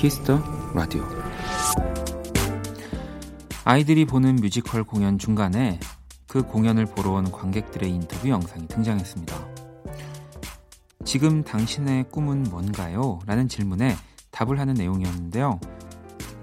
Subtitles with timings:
[0.00, 0.42] 키스 더
[0.74, 1.04] 라디오
[3.64, 5.78] 아이들이 보는 뮤지컬 공연 중간에
[6.26, 9.48] 그 공연을 보러 온 관객들의 인터뷰 영상이 등장했습니다.
[11.04, 13.18] 지금 당신의 꿈은 뭔가요?
[13.26, 13.94] 라는 질문에
[14.30, 15.60] 답을 하는 내용이었는데요.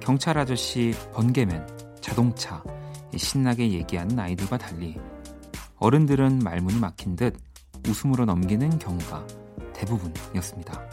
[0.02, 1.66] 경찰 아저씨, 번개맨,
[2.00, 2.62] 자동차,
[3.16, 5.00] 신나게 얘기하는 아이들과 달리
[5.78, 7.36] 어른들은 말문이 막힌 듯
[7.88, 9.26] 웃음으로 넘기는 경우가
[9.74, 10.87] 대부분이었습니다.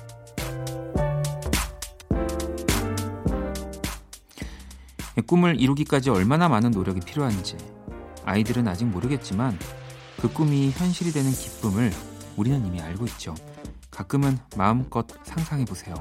[5.22, 7.56] 꿈을 이루기까지 얼마나 많은 노력이 필요한지
[8.24, 9.58] 아이들은 아직 모르겠지만
[10.20, 11.92] 그 꿈이 현실이 되는 기쁨을
[12.36, 13.34] 우리는 이미 알고 있죠.
[13.90, 15.94] 가끔은 마음껏 상상해 보세요.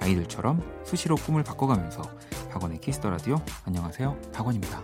[0.00, 2.02] 아이들처럼 수시로 꿈을 바꿔가면서
[2.50, 4.16] 박원의 키스 더 라디오 안녕하세요.
[4.32, 4.82] 박원입니다.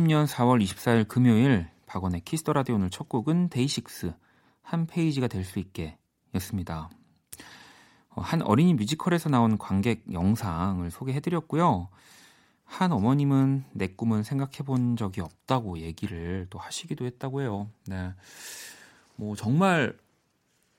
[0.00, 4.14] 2020년 4월 24일 금요일 박원의 키스 더 라디오 오늘 첫 곡은 데이식스
[4.62, 5.98] 한 페이지가 될 수 있게
[6.34, 6.88] 였습니다.
[8.10, 11.88] 어, 한 어린이 뮤지컬에서 나온 관객 영상을 소개해드렸고요.
[12.64, 17.68] 한 어머님은 내 꿈은 생각해 본 적이 없다고 얘기를 또 하시기도 했다고 해요.
[17.86, 18.12] 네.
[19.16, 19.98] 뭐 정말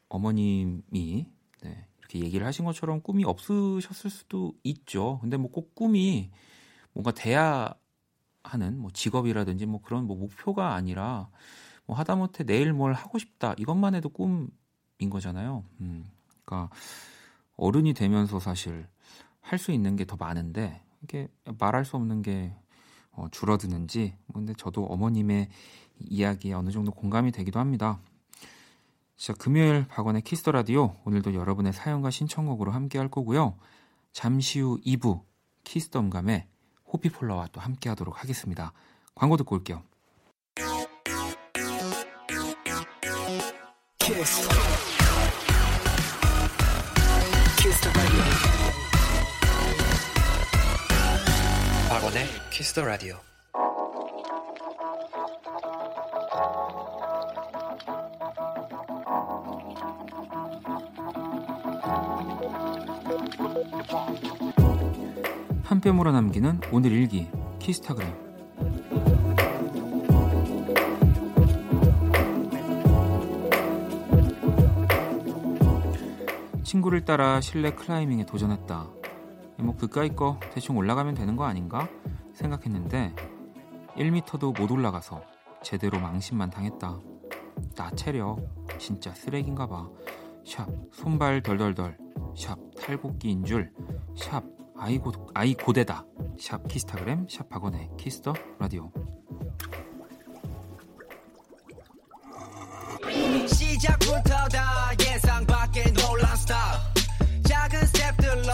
[0.10, 1.28] 어머님이
[1.62, 5.20] 네, 이렇게 얘기를 하신 것처럼 꿈이 없으셨을 수도 있죠.
[5.22, 6.32] 근데 뭐 꼭 꿈이
[6.94, 7.74] 뭔가 돼야
[8.44, 11.30] 하는 뭐 직업이라든지 뭐 그런 뭐 목표가 아니라
[11.86, 14.50] 뭐 하다못해 내일 뭘 하고 싶다 이것만 해도 꿈인
[15.10, 15.64] 거잖아요.
[15.82, 16.10] 음,
[16.46, 16.74] 그러니까
[17.58, 18.88] 어른이 되면서 사실
[19.42, 21.28] 할 수 있는 게 더 많은데 이게
[21.60, 22.54] 말할 수 없는 게
[23.12, 25.50] 어, 줄어드는지 뭐 근데 저도 어머님의
[26.00, 28.00] 이야기에 어느 정도 공감이 되기도 합니다.
[29.18, 33.56] 자, 금요일 박원의 키스 더 라디오 오늘도 여러분의 사연과 신청곡으로 함께 할 거고요.
[34.14, 35.22] 잠시 후 2부
[35.64, 36.48] 키스 더 음감회
[36.92, 38.74] 호피폴라와 또 함께 하도록 하겠습니다.
[39.16, 39.84] 광고 듣고 올게요.
[44.00, 44.50] 키스.
[47.58, 47.92] 키스
[51.90, 53.20] 박원의 키스 더 라디오.
[65.72, 68.14] 한 뼘으로 남기는 오늘 일기 키스타그램
[76.62, 78.90] 친구를 따라 실내 클라이밍에 도전했다.
[79.60, 81.88] 뭐 그까이 거 대충 올라가면 되는 거 아닌가
[82.34, 83.16] 생각했는데
[83.96, 85.22] 1미터도 못 올라가서
[85.64, 87.00] 제대로 망신만 당했다.
[87.78, 88.40] 나 체력
[88.78, 89.88] 진짜 쓰레기인가 봐.
[90.46, 91.98] 샵 손발 덜덜덜
[92.36, 96.04] 샵 탈곡기인 줄샵 아이고 아이 고대다.
[96.40, 98.92] 샵 키스타그램 샵 박원의 키스터 라디오.
[103.48, 106.80] 시작부터 다 예상 밖의 놀란 스타
[107.48, 108.52] 작은 스텝들로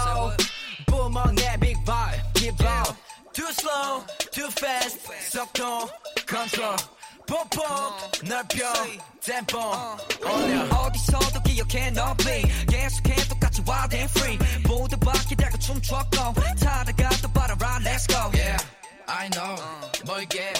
[0.88, 2.94] 뿜어내 빅 바이 out
[3.32, 5.08] too slow too fast.
[5.32, 5.64] 속도
[6.28, 6.76] 컨트롤
[7.26, 7.64] 폭폭
[8.28, 8.66] 넓혀.
[9.28, 12.24] 템포 올려 어디서도 기억해 너 b
[12.70, 13.37] 계속해 똑같이
[13.68, 14.38] wild and free.
[14.68, 18.32] 모두 바퀴들고 춤췄고 타다가 또 빨아라 let's go.
[18.34, 18.58] Yeah
[19.08, 19.56] I know.
[20.06, 20.54] 멀게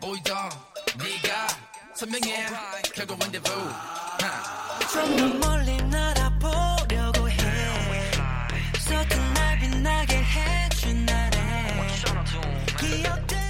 [0.00, 0.36] 보이던
[0.98, 1.46] 네가
[1.94, 2.46] 선명해.
[2.94, 3.74] 결국 rendezvous.
[4.92, 7.36] 좀더 멀리 날아보려고 해.
[8.78, 11.38] 서툰 날 빛나게 해준 날에.
[12.78, 13.44] 기억들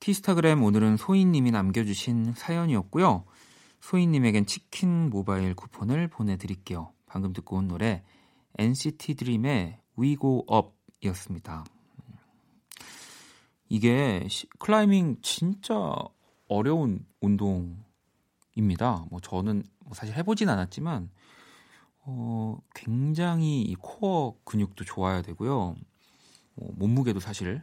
[0.00, 3.24] 키스타그램 오늘은 소희님이 남겨주신 사연이었고요.
[3.80, 6.93] 소희님에겐 치킨 모바일 쿠폰을 보내드릴게요.
[7.14, 8.02] 방금 듣고 온 노래
[8.58, 11.64] NCT 드림의 We Go Up이었습니다.
[13.68, 14.26] 이게
[14.58, 15.94] 클라이밍 진짜
[16.48, 19.06] 어려운 운동입니다.
[19.10, 21.08] 뭐 저는 뭐 사실 해보진 않았지만
[22.00, 25.76] 어, 굉장히 이 코어 근육도 좋아야 되고요.
[26.56, 27.62] 어, 몸무게도 사실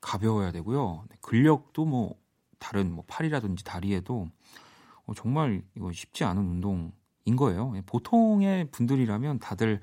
[0.00, 1.04] 가벼워야 되고요.
[1.10, 2.14] 네, 근력도 뭐
[2.60, 4.28] 다른 뭐 팔이라든지 다리에도
[5.06, 6.44] 어, 정말 이거 쉽지 않은
[7.36, 7.72] 거예요.
[7.76, 9.80] 예, 보통의 분들이라면 다들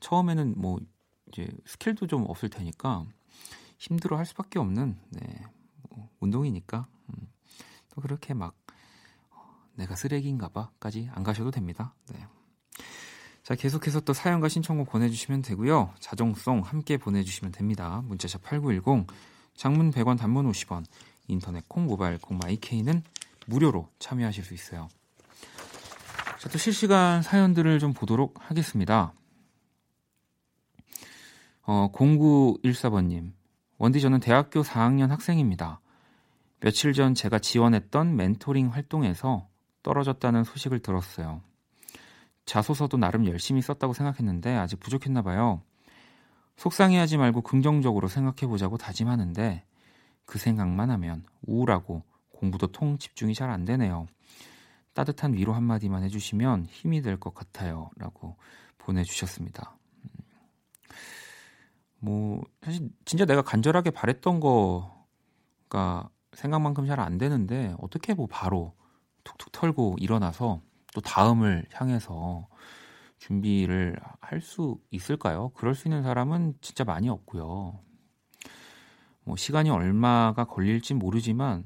[0.00, 0.78] 처음에는 뭐
[1.28, 3.06] 이제 스킬도 좀 없을 테니까
[3.78, 5.42] 힘들어 할 수밖에 없는 네,
[5.90, 7.28] 뭐 운동이니까 음,
[7.94, 8.54] 또 그렇게 막
[9.30, 9.40] 어,
[9.74, 11.94] 내가 쓰레기인가 봐까지 안 가셔도 됩니다.
[12.12, 12.26] 네.
[13.42, 15.92] 자, 계속해서 또 사연과 신청곡 보내주시면 되고요.
[16.00, 18.02] 자정송 함께 보내주시면 됩니다.
[18.06, 19.06] 문자샵 8910,
[19.54, 20.84] 장문 100원, 단문 50원,
[21.28, 23.02] 인터넷 콩, 모바일 콩, 마이케이는
[23.46, 24.88] 무료로 참여하실 수 있어요.
[26.44, 29.14] 자, 또 실시간 사연들을 좀 보도록 하겠습니다.
[31.62, 33.32] 어, 0914번님.
[33.78, 35.80] 원디 저는 대학교 4학년 학생입니다.
[36.60, 39.48] 며칠 전 제가 지원했던 멘토링 활동에서
[39.82, 41.40] 떨어졌다는 소식을 들었어요.
[42.44, 45.62] 자소서도 나름 열심히 썼다고 생각했는데 아직 부족했나 봐요.
[46.58, 49.64] 속상해하지 말고 긍정적으로 생각해 보자고 다짐하는데
[50.26, 52.02] 그 생각만 하면 우울하고
[52.32, 54.08] 공부도 통 집중이 잘 안 되네요.
[54.94, 57.90] 따뜻한 위로 한마디만 해주시면 힘이 될 것 같아요.
[57.96, 58.36] 라고
[58.78, 59.76] 보내주셨습니다.
[60.04, 60.10] 음.
[61.98, 68.74] 뭐, 사실 진짜 내가 간절하게 바랬던 거가 생각만큼 잘 안 되는데 어떻게 뭐 바로
[69.24, 70.60] 툭툭 털고 일어나서
[70.94, 72.48] 또 다음을 향해서
[73.18, 75.50] 준비를 할 수 있을까요?
[75.54, 77.80] 그럴 수 있는 사람은 진짜 많이 없고요.
[79.24, 81.64] 뭐 시간이 얼마가 걸릴지 모르지만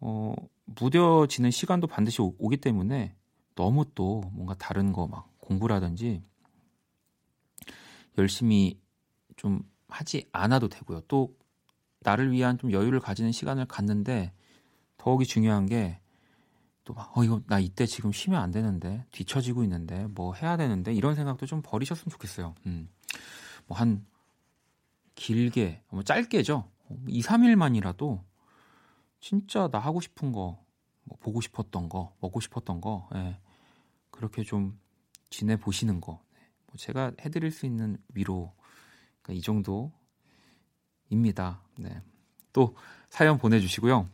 [0.00, 0.34] 어,
[0.76, 3.14] 무뎌지는 시간도 반드시 오, 기 때문에
[3.54, 6.22] 너무 또 뭔가 다른 거 막 공부라든지
[8.18, 8.78] 열심히
[9.36, 11.02] 좀 하지 않아도 되고요.
[11.08, 11.36] 또
[12.00, 14.32] 나를 위한 좀 여유를 가지는 시간을 갖는데
[14.96, 16.00] 더욱이 중요한 게
[16.84, 20.92] 또 막, 어, 이거 나 이때 지금 쉬면 안 되는데, 뒤처지고 있는데, 뭐 해야 되는데,
[20.92, 22.54] 이런 생각도 좀 버리셨으면 좋겠어요.
[22.66, 22.88] 음.
[23.66, 24.04] 뭐 한,
[25.14, 26.68] 길게, 뭐 짧게죠.
[27.06, 28.24] 2, 3일만이라도
[29.20, 30.58] 진짜 나 하고 싶은 거,
[31.04, 33.38] 뭐 보고 싶었던 거, 먹고 싶었던 거, 예.
[34.10, 34.78] 그렇게 좀
[35.30, 36.20] 지내 보시는 거.
[36.34, 36.40] 네.
[36.66, 38.52] 뭐 제가 해드릴 수 있는 위로
[39.22, 39.92] 그러니까 이 정도입니다.
[41.78, 42.02] 네.
[42.52, 42.76] 또
[43.08, 44.08] 사연 보내주시고요.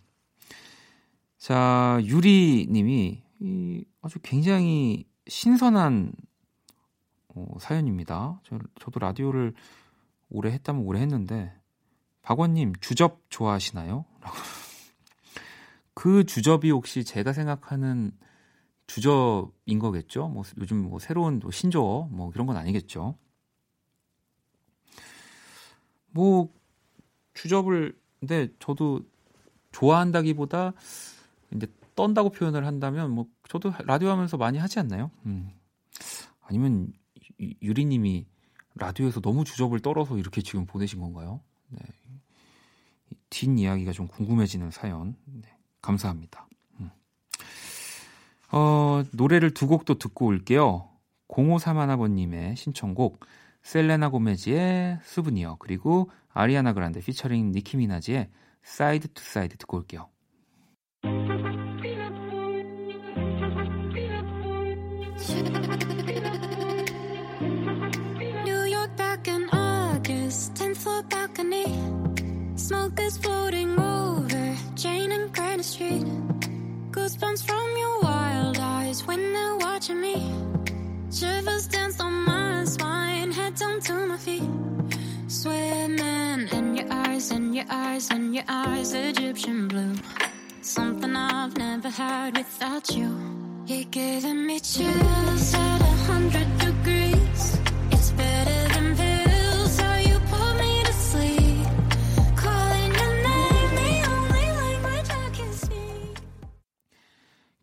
[1.38, 6.12] 자 유리님이 이 아주 굉장히 신선한
[7.28, 8.40] 어, 사연입니다.
[8.44, 9.54] 저, 저도 라디오를
[10.28, 11.52] 오래 했다면 오래 했는데
[12.22, 14.04] 박원님 주접 좋아하시나요?
[15.96, 18.12] 그 주접이 혹시 제가 생각하는
[18.86, 20.28] 주접인 거겠죠?
[20.28, 23.16] 뭐 요즘 뭐 새로운 뭐 신조어 뭐 그런 건 아니겠죠?
[26.10, 26.52] 뭐
[27.32, 29.00] 주접을 근데 저도
[29.72, 30.74] 좋아한다기보다
[31.54, 35.10] 이제 떤다고 표현을 한다면 뭐 저도 라디오 하면서 많이 하지 않나요?
[35.24, 35.50] 음.
[36.42, 36.92] 아니면
[37.62, 38.26] 유리님이
[38.74, 41.40] 라디오에서 너무 주접을 떨어서 이렇게 지금 보내신 건가요?
[41.70, 41.78] 네.
[43.30, 45.16] 뒷 이야기가 좀 궁금해지는 사연.
[45.24, 45.55] 네.
[45.86, 46.48] 감사합니다.
[46.80, 46.90] 음.
[48.52, 50.88] 어, 노래를 두 곡도 듣고 올게요.
[51.28, 53.20] 0531아버님의 신청곡
[53.62, 58.28] 셀레나 고메즈의 Souvenir 그리고 아리아나 그란데 피처링 니키 미나지의
[58.62, 60.08] Side to Side 듣고 올게요.
[75.86, 76.06] Street.
[76.90, 80.16] Goosebumps from your wild eyes when they're watching me.
[81.12, 84.50] Shivers dance on my spine, head down to my feet.
[85.28, 89.94] Swimming in your eyes, in your eyes, in your eyes, Egyptian blue.
[90.62, 93.10] Something I've never had without you.
[93.66, 97.25] You're giving me chills at a hundred degrees.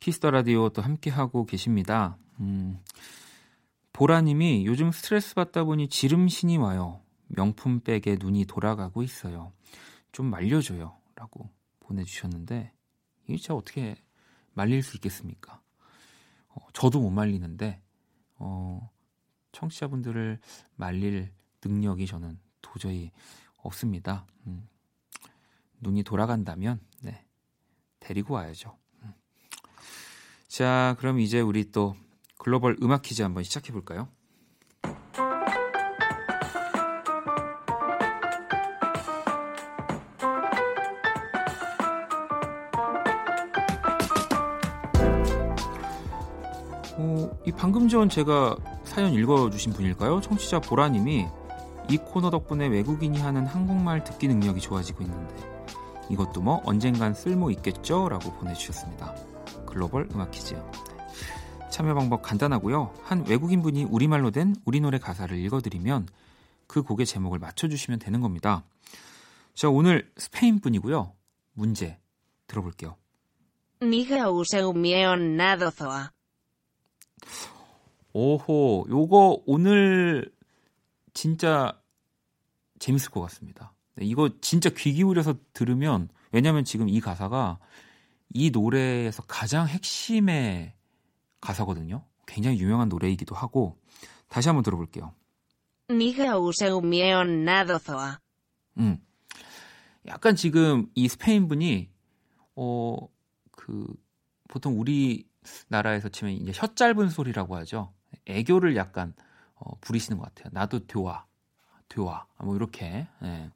[0.03, 2.17] 키스 더 라디오 또 함께 하고 계십니다.
[2.41, 2.77] 음.
[3.93, 7.00] 보라님이 요즘 스트레스 받다 보니 지름신이 와요.
[7.27, 9.53] 명품 백에 눈이 돌아가고 있어요.
[10.12, 10.98] 좀 말려줘요.
[11.15, 12.74] 라고 보내주셨는데,
[13.27, 13.95] 진짜 어떻게
[14.51, 15.62] 말릴 수 있겠습니까?
[16.50, 17.81] 어, 저도 못 말리는데,
[18.39, 18.91] 어,
[19.53, 20.38] 청취자분들을
[20.75, 21.31] 말릴
[21.63, 23.10] 능력이 저는 도저히
[23.55, 24.27] 없습니다.
[24.48, 24.67] 음,
[25.79, 27.25] 눈이 돌아간다면, 네,
[28.01, 28.83] 데리고 와야죠.
[30.53, 30.55] 음.
[30.55, 31.95] 자, 그럼 이제 우리 또
[32.38, 34.07] 글로벌 음악 퀴즈 한번 시작해 볼까요?
[47.45, 50.22] 이 방금 전 제가 사연 읽어주신 분일까요?
[50.22, 51.27] 청취자 보라님이
[51.89, 55.36] 이 코너 덕분에 외국인이 하는 한국말 듣기 능력이 좋아지고 있는데
[56.10, 58.07] 이것도 뭐 언젠간 쓸모 있겠죠?
[58.07, 59.33] 라고 보내주셨습니다.
[59.74, 60.56] 글로벌 음악 퀴즈.
[61.72, 62.94] 참여 방법 간단하고요.
[63.01, 66.08] 한 외국인 분이 우리말로 된 우리 노래 가사를 읽어드리면
[66.68, 68.63] 그 곡의 제목을 맞춰주시면 되는 겁니다.
[69.56, 71.12] 자, 오늘 스페인 분이고요.
[71.53, 71.98] 문제
[72.46, 72.96] 들어볼게요.
[73.82, 76.12] Niga useumion nadozoa.
[78.13, 80.32] 오호, 요거 오늘
[81.15, 81.82] 진짜
[82.77, 83.74] 재밌을 것 같습니다.
[83.96, 87.58] 네, 이거 진짜 귀 기울여서 들으면 왜냐면 지금 이 가사가
[88.34, 90.74] 이 노래에서 가장 핵심의
[91.42, 92.04] 가사거든요.
[92.25, 93.80] 굉장히 유명한 노래이기도 하고
[94.28, 95.13] 다시 한번 들어볼게요.
[95.90, 98.18] Niga useumion nadozoa.
[98.78, 98.98] 음.
[100.08, 101.90] 약간 지금 이 스페인 분이
[102.56, 103.13] 어
[103.63, 103.88] 그
[104.50, 105.25] 보통 우리
[105.70, 107.94] 나라에서 치면 이제 혀 짧은 소리라고 하죠.
[108.25, 109.13] 애교를 약간
[109.56, 110.50] 어, 부리시는 것 같아요.
[110.52, 111.25] 나도 좋아,
[111.88, 113.08] 좋아, 뭐 이렇게.
[113.24, 113.50] 예.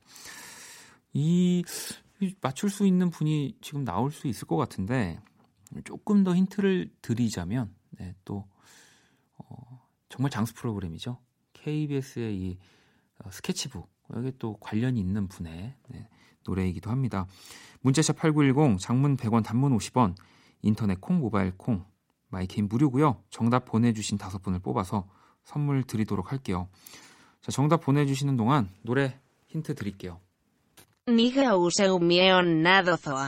[1.14, 2.07] 이, 이
[2.42, 5.20] 맞출 수 있는 분이 지금 나올 수 있을 것 같은데
[5.84, 8.46] 조금 더 힌트를 드리자면 네, 또
[9.38, 11.20] 어, 정말 장수 프로그램이죠.
[11.54, 12.58] KBS의 이
[13.20, 16.10] 어, 스케치북 여기 또 관련이 있는 분의 네,
[16.46, 17.28] 노래이기도 합니다.
[17.82, 20.16] 문자샵 8910 장문 100원 단문 50원
[20.62, 21.86] 인터넷 콩 모바일 콩
[22.30, 23.24] my K는 무료고요.
[23.30, 25.08] 정답 보내주신 다섯 분을 뽑아서
[25.44, 26.68] 선물 드리도록 할게요.
[27.42, 30.20] 자, 정답 보내주시는 동안 노래 힌트 드릴게요.
[31.08, 33.28] 니가 웃으면 나도 좋아.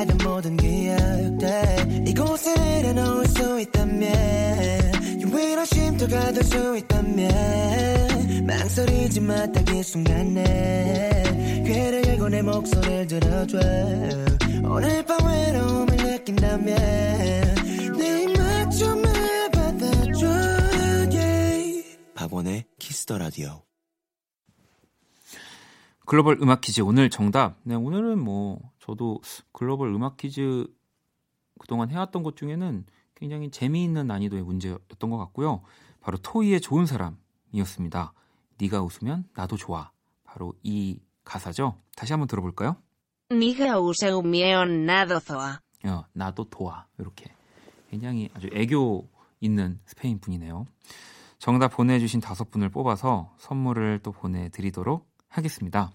[0.00, 4.10] 쌓여가던 모든 기억들 이곳에 내려놓을 수 있다면
[5.20, 13.58] 유일한 쉼터가 될 수 있다면 망설이지 마 딱 이 순간에 귀를 열고 내 목소리를 들어줘
[14.64, 16.76] 오늘 밤 외로움을 느낀다면
[17.98, 20.26] 내 입맞춤을 받아줘
[21.12, 21.98] yeah.
[22.14, 23.62] 박원의 키스 더 라디오
[26.06, 27.54] 글로벌 음악 퀴즈 오늘 정답.
[27.62, 28.58] 네, 오늘은 뭐
[28.90, 29.20] 저도
[29.52, 30.66] 글로벌 음악 퀴즈
[31.60, 35.62] 그동안 해왔던 것 중에는 굉장히 재미있는 난이도의 문제였던 것 같고요.
[36.00, 38.12] 바로 토이의 좋은 사람이었습니다.
[38.58, 39.92] 네가 웃으면 나도 좋아.
[40.24, 41.76] 바로 이 가사죠.
[41.94, 42.76] 다시 한번 들어볼까요?
[43.30, 45.58] Niga useumion nadozoa.
[45.84, 46.86] 어, 나도 도와.
[46.98, 47.32] 이렇게
[47.90, 49.08] 굉장히 아주 애교
[49.40, 50.64] 있는 스페인 분이네요.
[51.38, 55.92] 정답 보내주신 다섯 분을 뽑아서 선물을 또 보내드리도록 하겠습니다.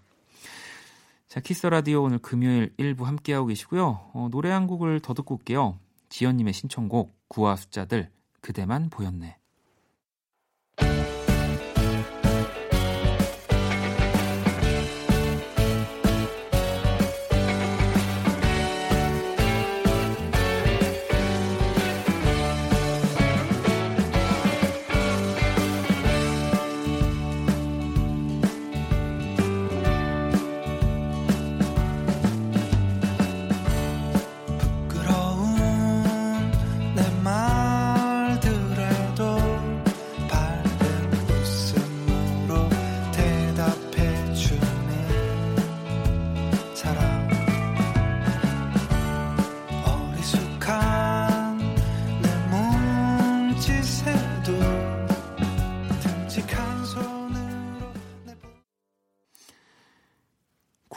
[1.27, 4.11] 자, 키스 라디오 오늘 금요일 1부 함께하고 계시고요.
[4.13, 5.79] 어, 노래 한 곡을 더 듣고 올게요.
[6.09, 8.09] 지연님의 신청곡 구와 숫자들
[8.41, 9.37] 그대만 보였네.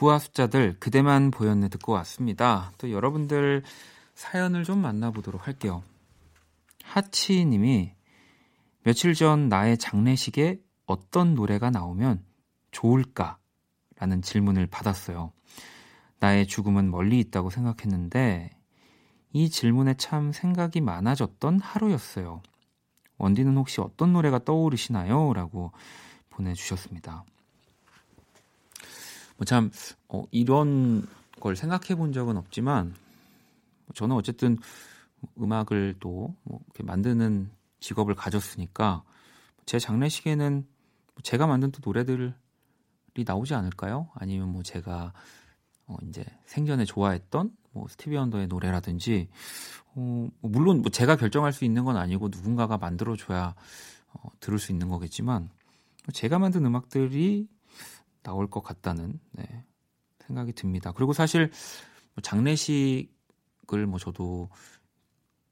[0.09, 2.71] 구와 숫자들 그대만 보였네 듣고 왔습니다.
[2.79, 3.61] 또 여러분들
[4.15, 5.83] 사연을 좀 만나보도록 할게요.
[6.83, 7.91] 하치님이
[8.81, 12.23] 며칠 전 나의 장례식에 어떤 노래가 나오면
[12.71, 13.37] 좋을까?
[13.97, 15.31] 라는 질문을 받았어요.
[16.19, 18.49] 나의 죽음은 멀리 있다고 생각했는데
[19.31, 22.41] 이 질문에 참 생각이 많아졌던 하루였어요.
[23.19, 25.33] 원디는 혹시 어떤 노래가 떠오르시나요?
[25.33, 25.71] 라고
[26.31, 27.25] 보내주셨습니다.
[29.39, 29.71] 뭐참
[30.09, 31.07] 어, 이런
[31.39, 32.93] 걸 생각해 본 적은 없지만
[33.95, 34.57] 저는 어쨌든
[35.39, 39.03] 음악을 또 뭐 이렇게 만드는 직업을 가졌으니까
[39.65, 40.67] 제 장례식에는
[41.23, 42.33] 제가 만든 또 노래들이
[43.25, 44.09] 나오지 않을까요?
[44.13, 45.13] 아니면 뭐 제가
[45.87, 49.29] 어, 이제 생전에 좋아했던 뭐 스티비 원더의 노래라든지
[49.95, 53.55] 어, 뭐 물론 뭐 제가 결정할 수 있는 건 아니고 누군가가 만들어 줘야
[54.13, 55.49] 어, 들을 수 있는 거겠지만
[56.13, 57.47] 제가 만든 음악들이
[58.23, 59.65] 나올 것 같다는 네,
[60.25, 60.91] 생각이 듭니다.
[60.91, 61.51] 그리고 사실
[62.15, 64.49] 뭐 장례식을 뭐 저도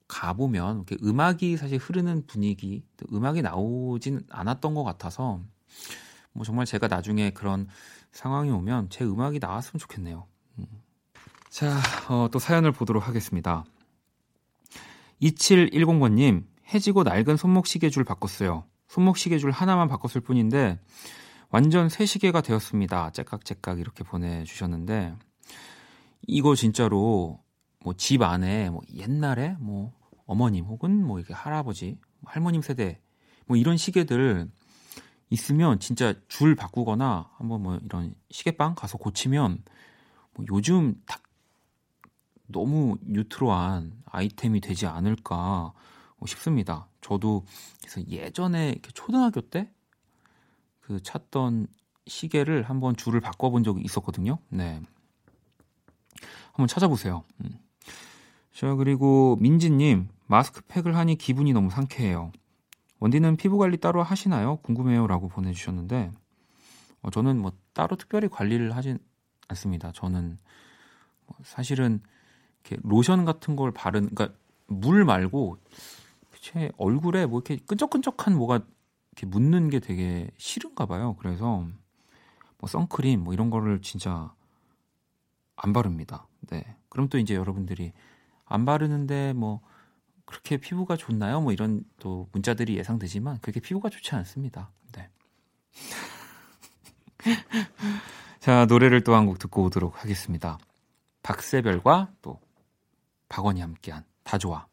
[0.07, 5.41] 가보면 음악이 사실 흐르는 분위기, 음악이 나오진 않았던 것 같아서
[6.31, 7.67] 뭐 정말 제가 나중에 그런
[8.11, 10.27] 상황이 오면 제 음악이 나왔으면 좋겠네요.
[10.59, 10.65] 음.
[11.49, 11.77] 자,
[12.09, 13.65] 어, 또 사연을 보도록 하겠습니다.
[15.21, 18.65] 2710번님, 해지고 낡은 손목 시계줄 바꿨어요.
[18.87, 20.79] 손목 시계줄 하나만 바꿨을 뿐인데
[21.49, 23.11] 완전 새 시계가 되었습니다.
[23.11, 25.15] 째깍째깍 이렇게 보내주셨는데
[26.27, 27.39] 이거 진짜로
[27.83, 29.93] 뭐 집 안에 뭐 옛날에 뭐
[30.25, 32.99] 어머님 혹은 뭐 이렇게 할아버지, 할머님 세대
[33.45, 34.49] 뭐 이런 시계들
[35.29, 39.63] 있으면 진짜 줄 바꾸거나 한번 뭐 이런 시계방 가서 고치면
[40.33, 41.23] 뭐 요즘 딱
[42.47, 45.73] 너무 뉴트로한 아이템이 되지 않을까
[46.25, 46.89] 싶습니다.
[46.99, 47.45] 저도
[47.79, 49.71] 그래서 예전에 초등학교 때
[50.87, 51.67] 그 찾던
[52.05, 54.39] 시계를 한번 줄을 바꿔본 적이 있었거든요.
[54.47, 54.81] 네.
[56.53, 57.25] 한번 찾아보세요.
[57.43, 57.59] 음.
[58.53, 62.31] 자, 그리고 민지님, 마스크팩을 하니 기분이 너무 상쾌해요.
[62.99, 64.59] 원디는 피부 관리 따로 하시나요?
[64.63, 65.07] 궁금해요.
[65.07, 66.13] 라고 보내주셨는데,
[67.01, 68.97] 어, 저는 뭐 따로 특별히 관리를 하진
[69.49, 69.91] 않습니다.
[69.91, 70.37] 저는
[71.25, 72.01] 뭐 사실은
[72.63, 75.57] 이렇게 로션 같은 걸 바르는, 그러니까 물 말고
[76.39, 78.61] 제 얼굴에 뭐 이렇게 끈적끈적한 뭐가
[79.17, 81.15] 이렇게 묻는 게 되게 싫은가 봐요.
[81.19, 81.65] 그래서
[82.59, 84.31] 뭐 선크림 뭐 이런 거를 진짜
[85.55, 86.27] 안 바릅니다.
[86.41, 86.63] 네.
[86.89, 87.93] 그럼 또 이제 여러분들이
[88.45, 89.61] 안 바르는데 뭐
[90.25, 91.41] 그렇게 피부가 좋나요?
[91.41, 94.69] 뭐 이런 또 문자들이 예상되지만 그렇게 피부가 좋지 않습니다.
[94.91, 95.09] 네.
[98.39, 100.59] 자, 노래를 또 한 곡 듣고 오도록 하겠습니다.
[101.23, 102.39] 박세별과 또
[103.29, 104.67] 박원이 함께한 다 좋아.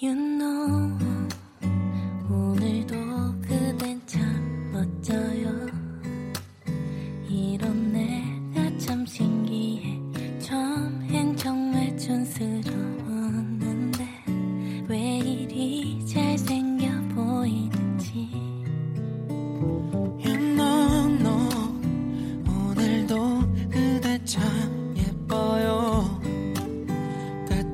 [0.00, 1.28] You know
[2.30, 3.07] 오늘도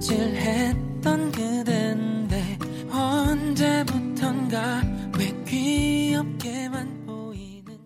[0.04, 2.58] 까칠했던 그댄데
[2.90, 4.82] 언제부턴가
[5.18, 7.78] 왜 귀엽게만 보이는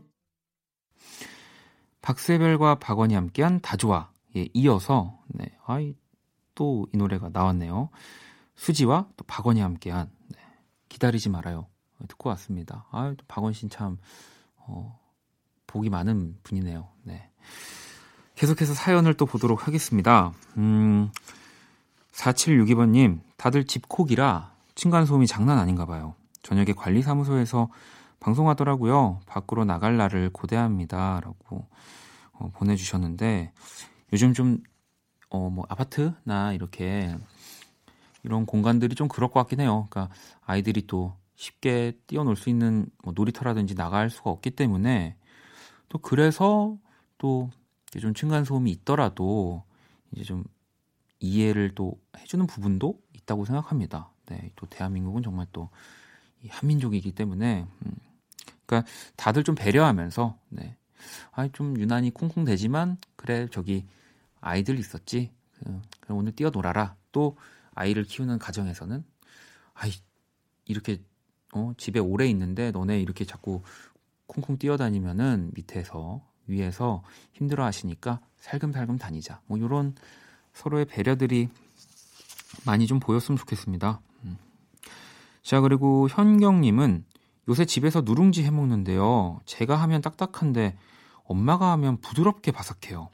[2.02, 4.10] 박세별과 박원이 함께한 다 좋아.
[4.36, 5.94] 예, 이어서 네, 아이
[6.56, 7.90] 또 이 노래가 나왔네요.
[8.56, 10.38] 수지와 또 박원이 함께한 네,
[10.88, 11.68] 기다리지 말아요.
[12.08, 12.86] 듣고 왔습니다.
[12.90, 13.98] 아, 또 박원 씨는 참
[14.56, 14.98] 어,
[15.68, 16.88] 복이 많은 분이네요.
[17.04, 17.30] 네.
[18.34, 20.32] 계속해서 사연을 또 보도록 하겠습니다.
[20.56, 21.10] 음,
[22.18, 26.14] 4762번님, 다들 집콕이라 층간소음이 장난 아닌가 봐요.
[26.42, 27.70] 저녁에 관리사무소에서
[28.20, 29.20] 방송하더라고요.
[29.26, 31.20] 밖으로 나갈 날을 고대합니다.
[31.22, 31.66] 라고
[32.32, 33.52] 어, 보내주셨는데,
[34.12, 34.58] 요즘 좀,
[35.30, 37.16] 어, 뭐, 아파트나 이렇게
[38.24, 39.86] 이런 공간들이 좀 그럴 것 같긴 해요.
[39.90, 45.16] 그러니까 아이들이 또 쉽게 뛰어놀 수 있는 뭐 놀이터라든지 나갈 수가 없기 때문에
[45.88, 46.76] 또 그래서
[47.18, 47.50] 또
[48.00, 49.64] 좀 층간소음이 있더라도
[50.12, 50.44] 이제 좀
[51.20, 54.10] 이해를 또 해주는 부분도 있다고 생각합니다.
[54.26, 57.92] 네, 또 대한민국은 정말 또이 한민족이기 때문에 음,
[58.66, 60.76] 그러니까 다들 좀 배려하면서 네,
[61.32, 63.86] 아좀 유난히 쿵쿵 대지만 그래 저기
[64.40, 65.32] 아이들 있었지.
[65.54, 66.96] 그, 그럼 오늘 뛰어놀아라.
[67.10, 67.36] 또
[67.74, 69.04] 아이를 키우는 가정에서는
[69.74, 69.92] 아이
[70.66, 71.00] 이렇게
[71.54, 73.62] 어, 집에 오래 있는데 너네 이렇게 자꾸
[74.26, 77.02] 쿵쿵 뛰어다니면은 밑에서 위에서
[77.32, 79.40] 힘들어 하시니까 살금살금 다니자.
[79.46, 79.94] 뭐 이런
[80.58, 81.48] 서로의 배려들이
[82.66, 84.00] 많이 좀 보였으면 좋겠습니다.
[84.24, 84.36] 음.
[85.42, 87.04] 자, 그리고 현경님은
[87.48, 89.38] 요새 집에서 누룽지 해 먹는데요.
[89.46, 90.76] 제가 하면 딱딱한데
[91.22, 93.08] 엄마가 하면 부드럽게 바삭해요.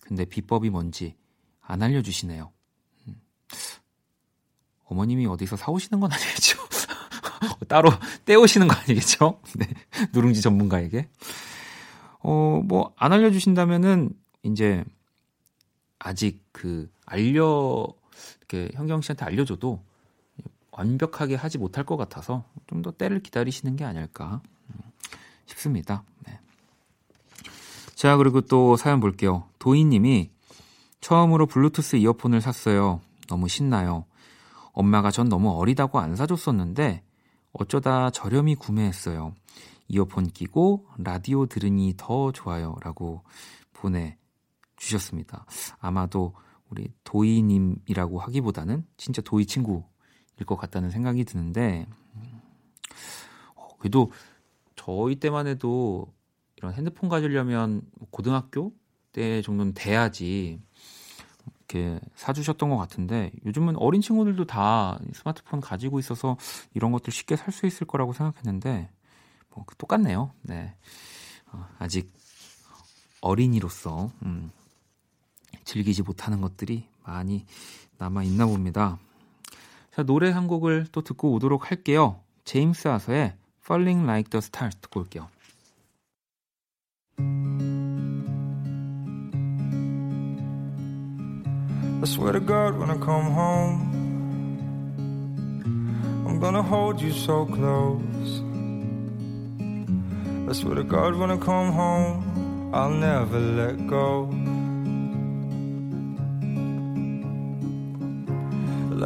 [0.00, 1.14] 근데 비법이 뭔지
[1.60, 2.50] 안 알려주시네요.
[3.08, 3.20] 음.
[4.84, 6.58] 어머님이 어디서 사오시는 건 아니겠죠?
[7.68, 7.90] 따로
[8.24, 9.42] 떼오시는 거 아니겠죠?
[9.56, 9.68] 네.
[10.14, 11.10] 누룽지 전문가에게.
[12.20, 14.10] 어, 뭐, 안 알려주신다면은,
[14.42, 14.82] 이제,
[16.06, 17.84] 아직 그, 알려,
[18.38, 19.82] 이렇게 현경 씨한테 알려줘도
[20.70, 24.40] 완벽하게 하지 못할 것 같아서 좀 더 때를 기다리시는 게 아닐까
[25.46, 26.04] 싶습니다.
[26.24, 26.38] 네.
[27.96, 29.48] 자, 그리고 또 사연 볼게요.
[29.58, 30.30] 도희님이
[31.00, 33.00] 처음으로 블루투스 이어폰을 샀어요.
[33.26, 34.04] 너무 신나요.
[34.72, 37.02] 엄마가 전 너무 어리다고 안 사줬었는데
[37.52, 39.34] 어쩌다 저렴이 구매했어요.
[39.88, 42.76] 이어폰 끼고 라디오 들으니 더 좋아요.
[42.82, 43.22] 라고
[44.76, 45.46] 주셨습니다.
[45.78, 46.34] 아마도
[46.70, 49.82] 우리 도희님이라고 하기보다는 진짜 도희 친구일
[50.46, 51.86] 것 같다는 생각이 드는데,
[53.54, 54.10] 어, 그래도
[54.74, 56.12] 저희 때만 해도
[56.56, 58.72] 이런 핸드폰 가지려면 고등학교
[59.12, 60.60] 때 정도는 돼야지
[61.68, 66.36] 이렇게 사주셨던 것 같은데 요즘은 어린 친구들도 다 스마트폰 가지고 있어서
[66.74, 68.90] 이런 것들 쉽게 살 수 있을 거라고 생각했는데
[69.50, 70.32] 뭐 똑같네요.
[70.42, 70.74] 네.
[71.52, 72.12] 어, 아직
[73.20, 74.50] 어린이로서 음,
[75.66, 77.44] 즐기지 못하는 것들이 많이
[77.98, 78.98] 남아 있나 봅니다.
[79.94, 82.20] 자, 노래 한 곡을 또 듣고 오도록 할게요.
[82.44, 85.28] 제임스 아서의 Falling Like the Stars 듣고 올게요.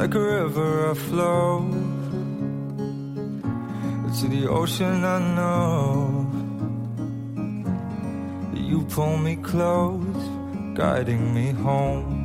[0.01, 1.69] Like a river I flow
[4.19, 6.27] to the ocean I know.
[8.55, 10.23] You pull me close,
[10.73, 12.20] guiding me home.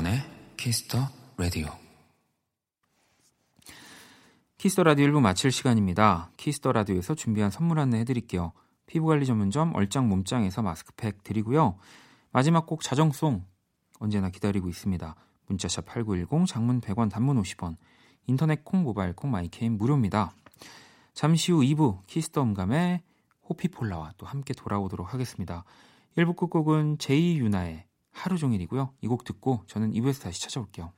[0.00, 0.22] 박원의
[0.56, 0.98] 키스 더
[1.36, 1.68] 라디오.
[4.56, 6.30] 키스 더 라디오 1부 마칠 시간입니다.
[6.36, 8.52] 키스 더 라디오에서 준비한 선물 안내 해드릴게요.
[8.86, 11.76] 피부관리 전문점 얼짱 몸짱에서 마스크팩 드리고요.
[12.32, 13.44] 마지막 곡 자정송
[13.98, 15.14] 언제나 기다리고 있습니다.
[15.46, 17.76] 문자샵 8910 장문 100원 단문 50원
[18.26, 20.32] 인터넷 콩 모바일 콩 my K는 무료입니다.
[21.12, 23.02] 잠시 후 2부 키스 더 음감회
[23.48, 25.64] 호피폴라와 또 함께 돌아오도록 하겠습니다.
[26.16, 28.94] 1부 끝곡은 제이 유나의 하루 종일이고요.
[29.02, 30.92] 이 곡 듣고 저는 2부에서 다시 찾아올게요.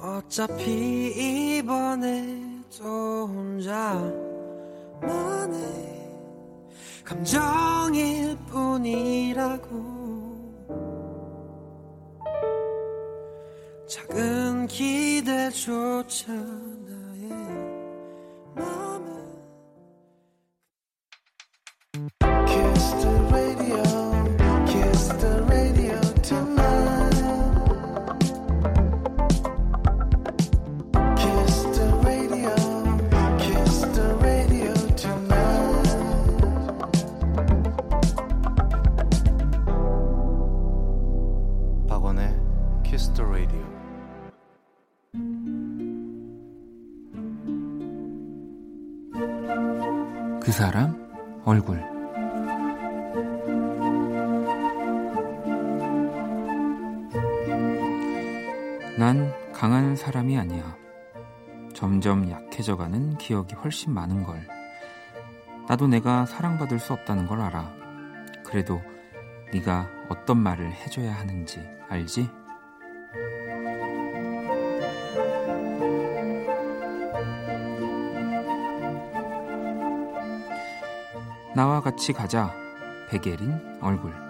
[0.00, 4.14] 어차피 이번에도 혼자만의
[7.04, 9.94] 감정일 뿐이라고.
[13.86, 16.32] 작은 기대조차
[63.44, 64.46] 기억이 훨씬 많은 걸.
[65.68, 67.72] 나도 내가 사랑받을 수 없다는 걸 알아.
[68.44, 68.82] 그래도
[69.52, 72.28] 네가 어떤 말을 해줘야 하는지 알지?
[81.54, 82.52] 나와 같이 가자.
[83.10, 84.23] 백예린 얼굴.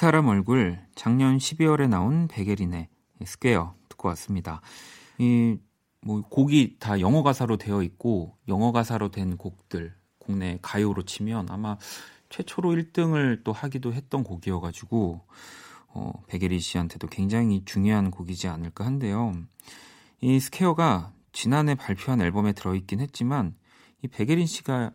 [0.00, 2.88] 사람 얼굴 작년 12월에 나온 백예린의
[3.24, 4.60] Square 듣고 왔습니다.
[5.18, 5.58] 이
[6.02, 11.76] 뭐 곡이 다 영어 가사로 되어 있고 영어 가사로 된 곡들 국내 가요로 치면 아마
[12.30, 15.20] 최초로 1등을 또 하기도 했던 곡이어가지고
[15.88, 19.32] 어, 백예린 씨한테도 굉장히 중요한 곡이지 않을까 한데요.
[20.20, 23.54] 이 스퀘어가 지난해 발표한 앨범에 들어있긴 했지만
[24.02, 24.92] 이 백예린 씨가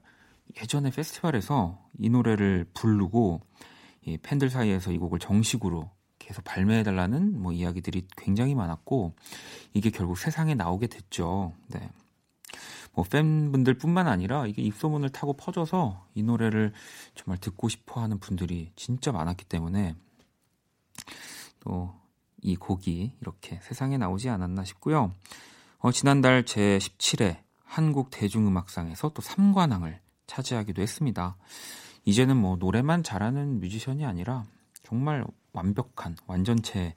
[0.61, 3.41] 예전에 페스티벌에서 이 노래를 부르고
[4.05, 5.89] 이 팬들 사이에서 이 곡을 정식으로
[6.19, 9.13] 계속 발매해달라는 뭐 이야기들이 굉장히 많았고
[9.73, 11.53] 이게 결국 세상에 나오게 됐죠.
[11.67, 11.89] 네.
[12.93, 16.71] 뭐 팬분들뿐만 아니라 이게 입소문을 타고 퍼져서 이 노래를
[17.13, 19.95] 정말 듣고 싶어하는 분들이 진짜 많았기 때문에
[21.59, 22.05] 또
[22.45, 25.11] 이 곡이 이렇게 세상에 나오지 않았나 싶고요.
[25.79, 31.37] 어, 지난달 제 17회 한국 대중음악상에서 또 3관왕을 차지하기도 했습니다.
[32.05, 34.45] 이제는 뭐 노래만 잘하는 뮤지션이 아니라
[34.83, 36.93] 정말 완벽한 완전체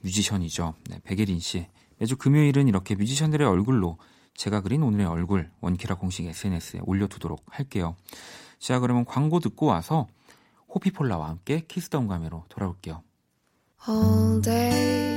[0.00, 0.74] 뮤지션이죠.
[0.88, 1.66] 네, 백예린 씨.
[1.98, 3.98] 매주 금요일은 이렇게 뮤지션들의 얼굴로
[4.34, 7.96] 제가 그린 오늘의 얼굴 원키라 공식 SNS에 올려두도록 할게요.
[8.58, 10.06] 자, 그러면 광고 듣고 와서
[10.74, 13.02] 호피폴라와 함께 키스덤 가메로 돌아올게요.
[13.88, 15.16] All day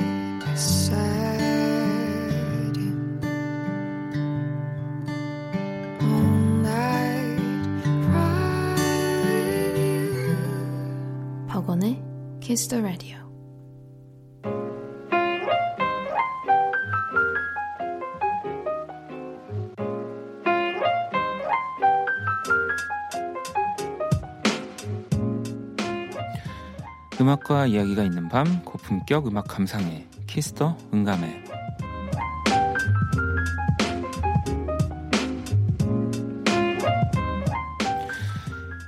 [12.48, 13.18] Kiss the Radio.
[27.20, 31.44] 음악과 이야기가 있는 밤 고품격 음악 감상회 키스 더 음감회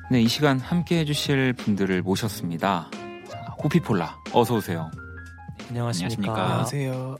[0.09, 2.89] 네, 이 시간 함께 해주실 분들을 모셨습니다.
[3.59, 4.89] 자, 호피폴라 어서 오세요.
[5.69, 6.33] 안녕하십니까.
[6.43, 7.17] 안녕하세요.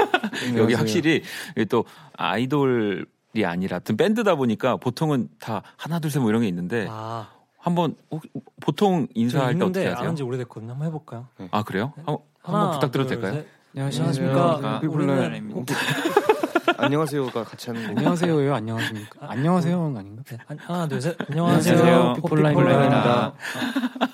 [0.56, 1.22] 여기 확실히
[1.68, 1.84] 또
[2.16, 3.04] 아이돌이
[3.44, 7.28] 아니라 밴드다 보니까 보통은 다 하나 둘 셋 뭐 이런 게 있는데 아,
[7.58, 8.22] 한번 혹-
[8.60, 10.08] 보통 인사할 때 어떻게 안 하세요?
[10.08, 10.72] 한지 오래됐거든요.
[10.72, 11.28] 한번 해볼까요?
[11.50, 11.92] 아 그래요?
[12.06, 13.40] 한- 하나, 한번 부탁드려도 둘, 될까요?
[13.42, 13.48] 셋.
[13.74, 14.76] 안녕하십니까.
[14.78, 15.74] 호피폴라입니다.
[16.78, 17.88] 안녕하세요가 같이 하는 거.
[17.90, 18.54] 안녕하세요.
[18.54, 19.18] 안녕하십니까?
[19.26, 19.94] 아, 안녕하세요.
[19.96, 20.22] 아닌가?
[20.28, 21.16] 네, 한- 하나 둘 셋.
[21.28, 21.78] 안녕하세요.
[21.78, 22.14] 안녕하세요.
[22.18, 23.34] 호피폴라입니다.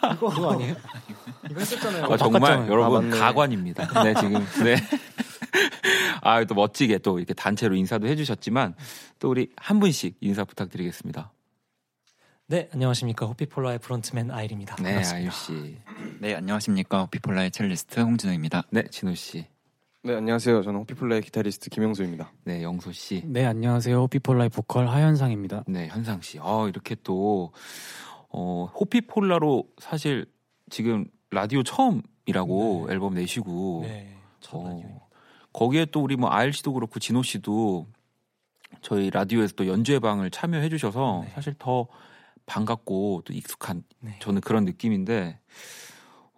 [0.02, 0.74] 아, 이거 그거 아니에요?
[1.50, 2.04] 이거 했었잖아요.
[2.04, 2.68] 아, 정말.
[2.68, 3.16] 여러분 아.
[3.18, 3.86] 가관입니다.
[4.04, 4.76] 네 지금 네.
[6.22, 8.74] 아 또 멋지게 또 이렇게 단체로 인사도 해주셨지만
[9.18, 11.32] 또 우리 한 분씩 인사 부탁드리겠습니다.
[12.46, 13.26] 네, 안녕하십니까.
[13.26, 14.76] 호피폴라의 프론트맨 아일입니다.
[14.76, 15.16] 네 반갑습니다.
[15.16, 15.76] 아유 씨,
[16.20, 17.02] 네, 안녕하십니까.
[17.02, 18.62] 호피폴라의 첼리스트 홍진호입니다.
[18.70, 19.46] 네 진호 씨,
[20.02, 20.62] 네 안녕하세요.
[20.62, 22.32] 저는 호피폴라의 기타리스트 김영수입니다.
[22.44, 24.00] 네 영소 씨, 네, 안녕하세요.
[24.00, 25.64] 호피폴라의 보컬 하현상입니다.
[25.66, 26.38] 네 현상 씨.
[26.40, 27.52] 어 이렇게 또
[28.30, 30.26] 어, 호피폴라로 사실
[30.70, 32.92] 지금 라디오 처음이라고 네.
[32.92, 35.08] 앨범 내시고 네, 첫 어.
[35.52, 37.86] 거기에 또 우리 뭐 아일 씨도 그렇고 진호 씨도
[38.80, 41.30] 저희 라디오에서 또 연주회 방을 참여해 주셔서 네.
[41.34, 41.86] 사실 더
[42.46, 44.18] 반갑고 또 익숙한 네.
[44.20, 45.38] 저는 그런 느낌인데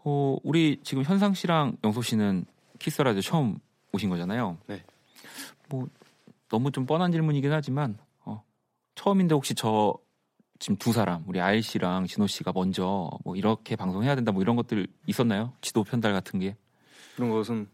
[0.03, 2.47] 어 우리 지금 현상 씨랑 영소 씨는
[2.79, 3.59] 키스 라디오 처음
[3.93, 4.59] 오신 거잖아요.
[4.67, 4.83] 네.
[5.69, 5.87] 뭐
[6.49, 8.43] 너무 좀 뻔한 질문이긴 하지만 어
[8.95, 9.95] 처음인데 혹시 저
[10.61, 14.57] 지금 두 사람 우리 아일 씨랑 진호 씨가 먼저 뭐 이렇게 방송해야 된다 뭐 이런
[14.57, 15.53] 것들 있었나요?
[15.63, 16.55] 지도 편달 같은 게?
[17.17, 17.67] 그런 것은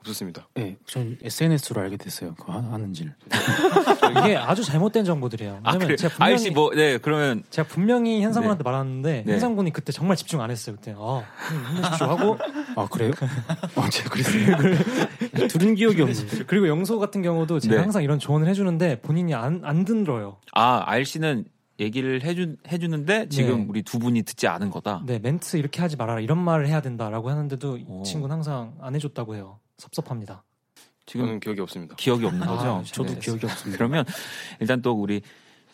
[0.00, 0.48] 없었습니다.
[0.54, 2.34] 네, 전 SNS로 알게 됐어요.
[2.34, 3.14] 그거 하- 하는지를.
[4.24, 5.60] 이게 아주 잘못된 정보들이에요.
[5.62, 5.96] 아 왜냐면 그래.
[5.96, 9.32] 제가 분명히 아일 씨뭐 네 그러면 제가 분명히 현상군한테 말하는데 네.
[9.32, 10.76] 현상군이 그때 정말 집중 안 했어요.
[10.76, 12.38] 그때 아, 형님 힘내십시오 하고
[12.76, 13.12] 아, 그래요?
[13.76, 15.48] 아, 제가 그랬어요.
[15.48, 16.44] 들은 기억이 없는데.
[16.46, 17.80] 그리고 영소 같은 경우도 제가 네.
[17.82, 20.36] 항상 이런 조언을 해주는데 본인이 안, 안 들어요.
[20.52, 21.44] 아, 아일 씨는
[21.80, 23.66] 얘기를 해주, 해주는데 지금 네.
[23.68, 25.02] 우리 두 분이 듣지 않은 거다.
[25.06, 26.20] 네, 멘트 이렇게 하지 말아라.
[26.20, 28.00] 이런 말을 해야 된다라고 하는데도 오.
[28.00, 29.58] 이 친구는 항상 안 해줬다고 해요.
[29.78, 30.44] 섭섭합니다.
[31.06, 31.96] 지금 저는 기억이 없습니다.
[31.96, 32.82] 기억이 없는 아, 거죠.
[32.92, 33.18] 저도 네.
[33.18, 33.78] 기억이 없습니다.
[33.78, 34.04] 그러면
[34.60, 35.22] 일단 또 우리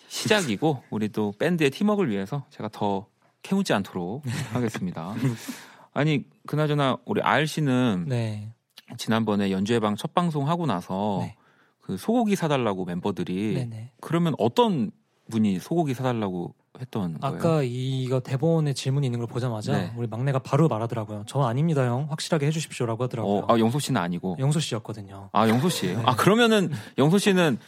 [0.08, 3.06] 시작이고 우리 또 밴드의 팀워크를 위해서 제가 더
[3.42, 5.14] 캐묻지 않도록 하겠습니다.
[5.92, 8.52] 아니 그나저나 우리 아일 씨는 네.
[8.96, 11.36] 지난번에 연주회방 첫 방송 하고 나서 네.
[11.80, 13.92] 그 소고기 사달라고 멤버들이 네네.
[14.00, 14.90] 그러면 어떤
[15.30, 17.36] 분이 소고기 사달라고 했던 거예요?
[17.36, 19.92] 아까 이거 대본에 질문이 있는 걸 보자마자 네.
[19.96, 21.24] 우리 막내가 바로 말하더라고요.
[21.26, 22.06] 저 아닙니다, 형.
[22.10, 23.38] 확실하게 해주십시오라고 하더라고요.
[23.40, 25.30] 어, 아 영소 씨는 아니고 영소 씨였거든요.
[25.32, 25.98] 아 영소 씨예요.
[25.98, 26.02] 네.
[26.06, 27.58] 아 그러면은 영소 씨는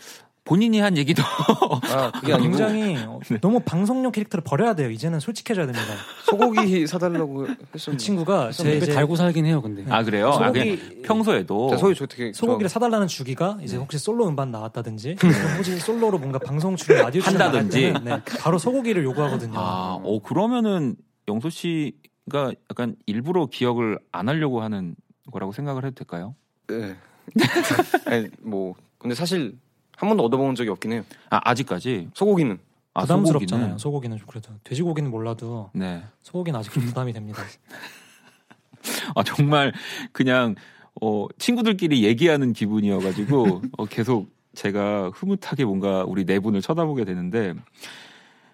[0.49, 3.39] 본인이 한 얘기도 아 그게 아니고 굉장히 어, 네.
[3.41, 4.91] 너무 방송용 캐릭터를 버려야 돼요.
[4.91, 5.87] 이제는 솔직해져야 됩니다.
[6.25, 8.03] 소고기 사달라고 그 했었는데.
[8.03, 9.85] 친구가 제 이제 달고 살긴 해요, 근데.
[9.91, 10.31] 아 그래요?
[10.31, 14.51] 아, 그냥 소고기 평소에도 자, 소고기 저 되게 소고기를 사달라는 주기가 이제 혹시 솔로 음반
[14.51, 15.17] 나왔다든지
[15.59, 17.93] 혹시 솔로로 뭔가 방송 출연 라디오 출연 한다든지.
[18.03, 19.53] 네, 바로 소고기를 요구하거든요.
[19.59, 20.97] 아, 어 그러면은
[21.29, 21.93] 영소 씨
[22.29, 24.95] 씨가 약간 일부러 기억을 안 하려고 하는
[25.31, 26.35] 거라고 생각을 해도 될까요?
[26.69, 26.97] 네.
[28.07, 29.59] 아니, 뭐 근데 사실
[29.99, 31.05] 한 번도 얻어본 적이 없긴 해요.
[31.29, 32.57] 아 아직까지 소고기는
[32.95, 33.79] 아, 부담스럽잖아요.
[33.79, 33.79] 소고기는?
[33.79, 36.05] 소고기는 좀 그래도 돼지고기는 몰라도 네.
[36.23, 37.43] 소고기는 아직 좀 부담이 됩니다.
[39.17, 39.73] 아 정말
[40.13, 40.55] 그냥
[41.03, 47.55] 어 친구들끼리 얘기하는 기분이어가지고 어, 계속 제가 흐뭇하게 뭔가 우리 네 분을 쳐다보게 되는데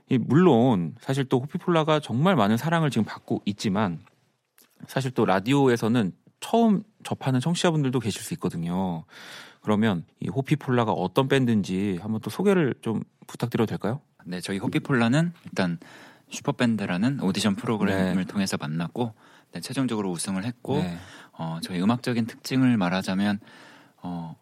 [0.09, 4.01] 이 물론 사실 또 호피폴라가 정말 많은 사랑을 지금 받고 있지만
[4.87, 9.05] 사실 또 라디오에서는 처음 접하는 청취자분들도 계실 수 있거든요.
[9.65, 14.03] 그러면 이 호피폴라가 어떤 밴드인지 한번 또 소개를 좀 부탁드려도 될까요?
[14.27, 15.79] 네, 저희 호피폴라는 일단
[16.29, 19.15] 슈퍼밴드라는 오디션 프로그램을 통해서 만났고
[19.53, 20.99] 네, 최종적으로 우승을 했고 네.
[21.33, 23.41] 어, 저희 음악적인 특징을 말하자면
[24.03, 24.37] 어,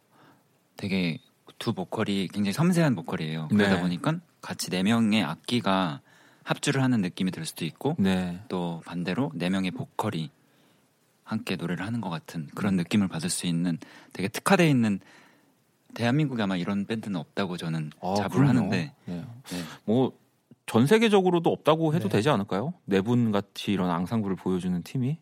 [0.76, 1.18] 되게
[1.60, 3.46] 두 보컬이 굉장히 섬세한 보컬이에요.
[3.48, 3.80] 그러다 네.
[3.80, 6.00] 보니까 같이 네 명의 악기가
[6.42, 8.40] 합주를 하는 느낌이 들 수도 있고 네.
[8.48, 10.32] 또 반대로 네 명의 보컬이
[11.24, 13.78] 함께 노래를 하는 것 같은 그런 느낌을 받을 수 있는
[14.12, 15.00] 되게 특화되어 있는
[15.94, 18.58] 대한민국에 아마 이런 밴드는 없다고 저는 아, 자부를 그럼요.
[18.66, 19.14] 하는데 네.
[19.50, 19.62] 네.
[19.84, 22.16] 뭐전 세계적으로도 없다고 해도 네.
[22.16, 22.74] 되지 않을까요?
[22.86, 25.18] 네 분 같이 이런 앙상블을 보여주는 팀이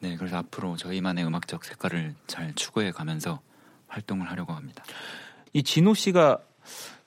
[0.00, 3.40] 네, 그래서 앞으로 저희만의 음악적 색깔을 잘 추구해 가면서
[3.88, 4.84] 활동을 하려고 합니다.
[5.52, 6.38] 이 진호 씨가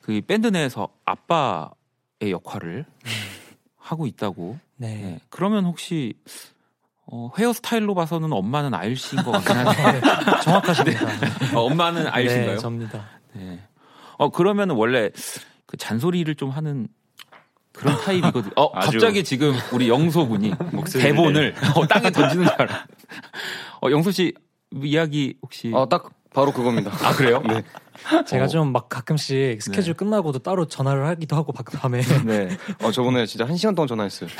[0.02, 2.84] 그 밴드 내에서 아빠의 역할을
[3.76, 4.58] 하고 있다고.
[4.76, 4.94] 네.
[4.96, 5.20] 네.
[5.30, 6.14] 그러면 혹시
[7.12, 11.06] 어, 헤어스타일로 봐서는 엄마는 아일 씨인 것 같긴 한데 네, 정확하십니다.
[11.56, 12.58] 어, 엄마는 아일 네, 씨인가요?
[12.58, 13.04] 접니다.
[13.32, 13.58] 네.
[14.16, 15.10] 어 그러면 원래
[15.66, 16.88] 그 잔소리를 좀 하는
[17.72, 18.52] 그런 타입이거든요.
[18.56, 20.52] 어 갑자기 지금 우리 영소 군이
[20.92, 22.86] 대본을 어, 땅에 던지는 줄 알아.
[23.82, 24.34] 어 영소 씨
[24.82, 26.92] 이야기 혹시 아딱 바로 그겁니다.
[27.02, 27.42] 아 그래요?
[27.46, 27.62] 네.
[28.26, 28.48] 제가 어.
[28.48, 32.48] 좀막 가끔씩 스케줄 끝나고도 따로 전화를 하기도 하고 박- 밤에 네.
[32.82, 34.30] 어 저번에 진짜 한 시간 동안 전화했어요.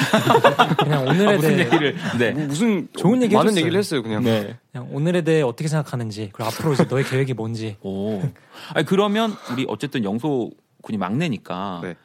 [0.78, 2.30] 그냥 오늘에 아, 무슨 대해 얘기를 네.
[2.30, 3.60] 뭐 무슨 좋은 얘기 많은 해줬어요.
[3.60, 4.22] 얘기를 했어요 그냥.
[4.22, 4.56] 네.
[4.72, 8.22] 그냥 오늘에 대해 어떻게 생각하는지 그리고 앞으로 이제 너의 계획이 뭔지 오.
[8.72, 10.50] 아니 그러면 우리 어쨌든 영소
[10.82, 11.96] 군이 막내니까 네.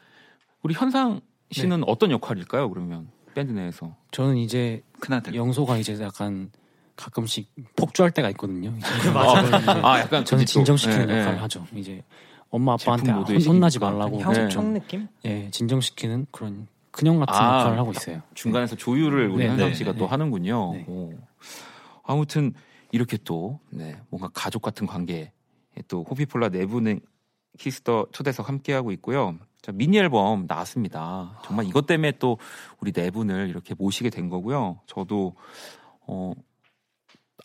[0.62, 1.20] 우리 현상
[1.52, 2.68] 씨는 어떤 역할일까요?
[2.70, 3.94] 그러면 밴드 내에서.
[4.10, 5.34] 저는 이제 큰아들.
[5.36, 6.50] 영소가 이제 약간
[6.96, 8.72] 가끔씩 폭주할 때가 있거든요.
[8.78, 11.40] 이제 아, 저는 이제 아 약간 저는 진정시키는 네, 역할을 네.
[11.40, 11.66] 하죠.
[11.74, 12.02] 이제
[12.50, 13.78] 엄마 아빠한테 혼- 혼나지.
[13.78, 14.80] 말라고 형총 네.
[14.80, 15.08] 느낌?
[15.24, 18.22] 예, 진정시키는 그런 큰형 같은 아, 역할을 하고 있어요.
[18.34, 20.10] 중간에서 조율을 우리 네, 현상 네, 씨가 네, 또 네.
[20.10, 20.72] 하는군요.
[20.72, 20.84] 네.
[20.88, 21.12] 오.
[22.04, 22.54] 아무튼
[22.92, 25.32] 이렇게 또 네, 뭔가 가족 같은 관계
[25.88, 27.00] 또 호피폴라 네 분의
[27.58, 29.36] 키스 더 초대석 함께 하고 있고요.
[29.60, 31.40] 자, 미니 앨범 나왔습니다.
[31.44, 32.38] 정말 이것 때문에 또
[32.80, 34.80] 우리 네 분을 이렇게 모시게 된 거고요.
[34.86, 35.34] 저도
[36.06, 36.32] 어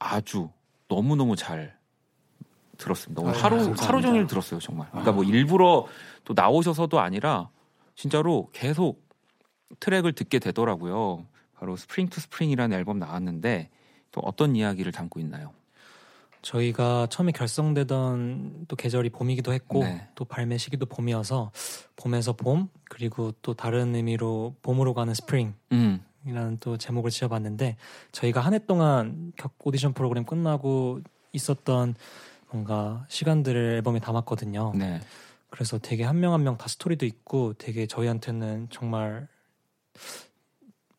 [0.02, 0.50] 아주
[0.88, 1.78] 너무 너무 잘
[2.78, 3.22] 들었습니다.
[3.22, 3.88] 오늘 아유, 하루 감사합니다.
[3.88, 4.90] 하루 종일 들었어요, 정말.
[4.90, 5.86] 그러니까 뭐 일부러
[6.26, 7.50] 또 나오셔서도 아니라
[7.96, 9.08] 진짜로 계속
[9.80, 11.26] 트랙을 듣게 되더라고요.
[11.54, 13.70] 바로 Spring to Spring이라는 앨범 나왔는데
[14.12, 15.54] 또 어떤 이야기를 담고 있나요?
[16.42, 20.08] 저희가 처음에 결성되던 또 계절이 봄이기도 했고 네.
[20.16, 21.52] 또 발매 시기도 봄이어서
[21.96, 27.78] 봄에서 봄 그리고 또 다른 의미로 봄으로 가는 스프링 음, 이라는 또 제목을 지어봤는데
[28.12, 31.02] 저희가 한 해 동안 격- 오디션 프로그램 끝나고
[31.34, 31.96] 있었던
[32.52, 34.74] 뭔가 시간들을 앨범에 담았거든요.
[34.76, 35.00] 네.
[35.50, 39.28] 그래서 되게 한 명 한 명 다 스토리도 있고 되게 저희한테는 정말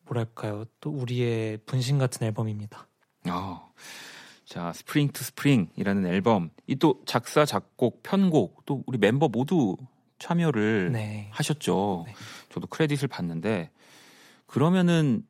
[0.07, 2.87] 뭐랄까요 또 우리의 분신 같은 앨범입니다.
[3.27, 3.67] 아,
[4.45, 9.77] 자, Spring to Spring이라는 앨범 이 또 작사, 작곡, 편곡 또 우리 멤버 모두
[10.19, 11.29] 참여를 네.
[11.33, 12.05] 하셨죠.
[12.07, 12.15] 네.
[12.51, 13.71] 저도 크레딧을 봤는데
[14.53, 15.23] 그러면은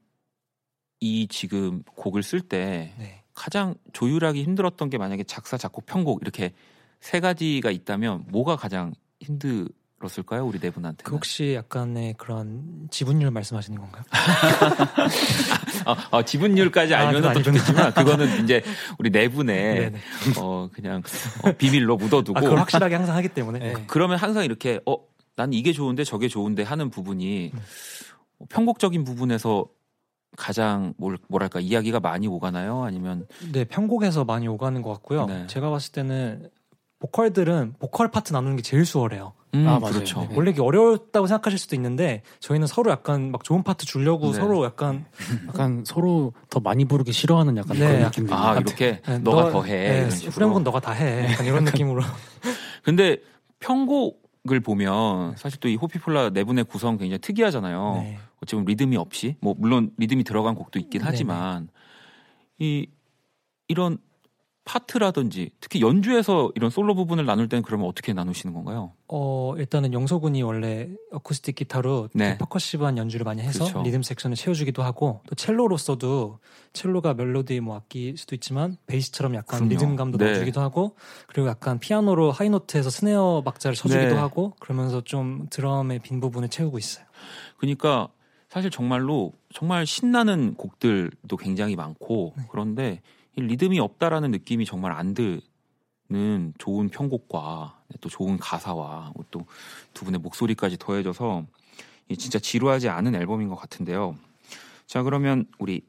[0.98, 3.22] 이 지금 곡을 쓸때 네.
[3.34, 6.52] 가장 조율하기 힘들었던 게 만약에 작사, 작곡, 편곡 이렇게
[7.00, 10.44] 세 가지가 있다면 뭐가 가장 힘들었을까요?
[10.44, 11.04] 우리 네 분한테.
[11.04, 14.02] 그 혹시 약간의 그런 지분율 말씀하시는 건가요?
[15.84, 17.42] 아, 아, 지분율까지 아, 알면 그건 또.
[17.44, 18.64] 좋겠지만 그거는 이제
[18.98, 19.92] 우리 네 분의.
[20.40, 21.00] 어 그냥
[21.44, 23.58] 어, 비밀로 묻어두고 아, 그걸 확실하게 항상 하기 때문에.
[23.60, 23.84] 네.
[23.86, 27.58] 그러면 항상 이렇게 어 난 이게 좋은데 저게 좋은데 하는 부분이 어,
[28.48, 29.66] 편곡적인 부분에서
[30.36, 32.82] 가장 뭘, 뭐랄까 이야기가 많이 오가나요?
[32.84, 35.26] 아니면 네, 편곡에서 많이 오가는 것 같고요.
[35.26, 35.46] 네.
[35.46, 36.48] 제가 봤을 때는
[37.00, 39.32] 보컬들은 보컬 파트 나누는 게 제일 수월해요.
[39.54, 39.92] 음, 아, 맞아요.
[39.94, 40.20] 그렇죠.
[40.22, 40.28] 네.
[40.34, 44.38] 원래 이게 어려웠다고 생각하실 수도 있는데 저희는 서로 약간 막 좋은 파트 주려고 네.
[44.38, 45.04] 서로 약간
[45.48, 48.32] 약간 서로 더 많이 부르기 싫어하는 약간 네, 그런 느낌들.
[48.34, 50.26] 아 이렇게 네, 너가 너- 더해 네.
[50.28, 51.30] 후렴군 너가 다 해.
[51.32, 52.02] 약간 이런 느낌으로.
[52.82, 53.18] 근데
[53.58, 58.04] 편곡을 보면 사실 또 이 호피폴라 네 분의 구성 굉장히 특이하잖아요.
[58.42, 58.44] 네.
[58.44, 61.10] 어찌 보면 리듬이 없이 뭐 물론 리듬이 들어간 곡도 있긴 네네.
[61.10, 61.68] 하지만
[62.58, 62.88] 이
[63.68, 63.98] 이런
[64.64, 68.92] 파트라든지 특히 연주에서 이런 솔로 부분을 나눌 때는 그러면 어떻게 나누시는 건가요?
[69.08, 72.38] 어, 일단은 영소군이 원래 어쿠스틱 기타로 네.
[72.38, 73.82] percussive한 연주를 많이 해서 그렇죠.
[73.82, 76.38] 리듬 섹션을 채워주기도 하고 또 첼로로서도
[76.72, 79.72] 첼로가 멜로디 뭐 악기일 수도 있지만 베이스처럼 약간 그럼요.
[79.72, 80.26] 리듬감도 네.
[80.26, 80.94] 넣어주기도 하고
[81.26, 84.20] 그리고 약간 피아노로 high note에서 snare 박자를 쳐주기도 네.
[84.20, 87.04] 하고 그러면서 좀 드럼의 빈 부분을 채우고 있어요.
[87.56, 88.10] 그러니까
[88.52, 92.44] 사실 정말로 정말 신나는 곡들도 굉장히 많고 네.
[92.50, 93.00] 그런데
[93.34, 99.46] 이 리듬이 없다라는 느낌이 정말 안 드는 좋은 편곡과 또 좋은 가사와 또
[99.94, 101.46] 두 분의 목소리까지 더해져서
[102.10, 104.16] 이 진짜 지루하지 않은 앨범인 것 같은데요.
[104.84, 105.80] 자 그러면 우리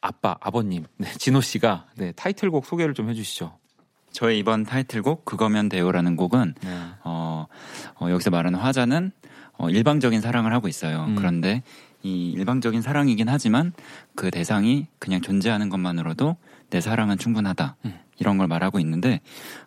[0.00, 3.58] 아빠 아버님 네, 진호 씨가 네, 타이틀곡 소개를 좀 해주시죠.
[4.12, 6.80] 저의 이번 타이틀곡 그거면 돼요라는 곡은 네.
[7.02, 7.48] 어,
[7.96, 9.10] 어, 여기서 말하는 화자는
[9.56, 11.06] 어, 일방적인 사랑을 하고 있어요.
[11.06, 11.16] 음.
[11.16, 11.64] 그런데
[12.04, 13.72] 이 일방적인 사랑이긴 하지만
[14.14, 16.36] 그 대상이 그냥 존재하는 것만으로도
[16.70, 17.76] 내 사랑은 충분하다.
[17.86, 17.94] 음.
[18.18, 19.20] 이런 걸 말하고 있는데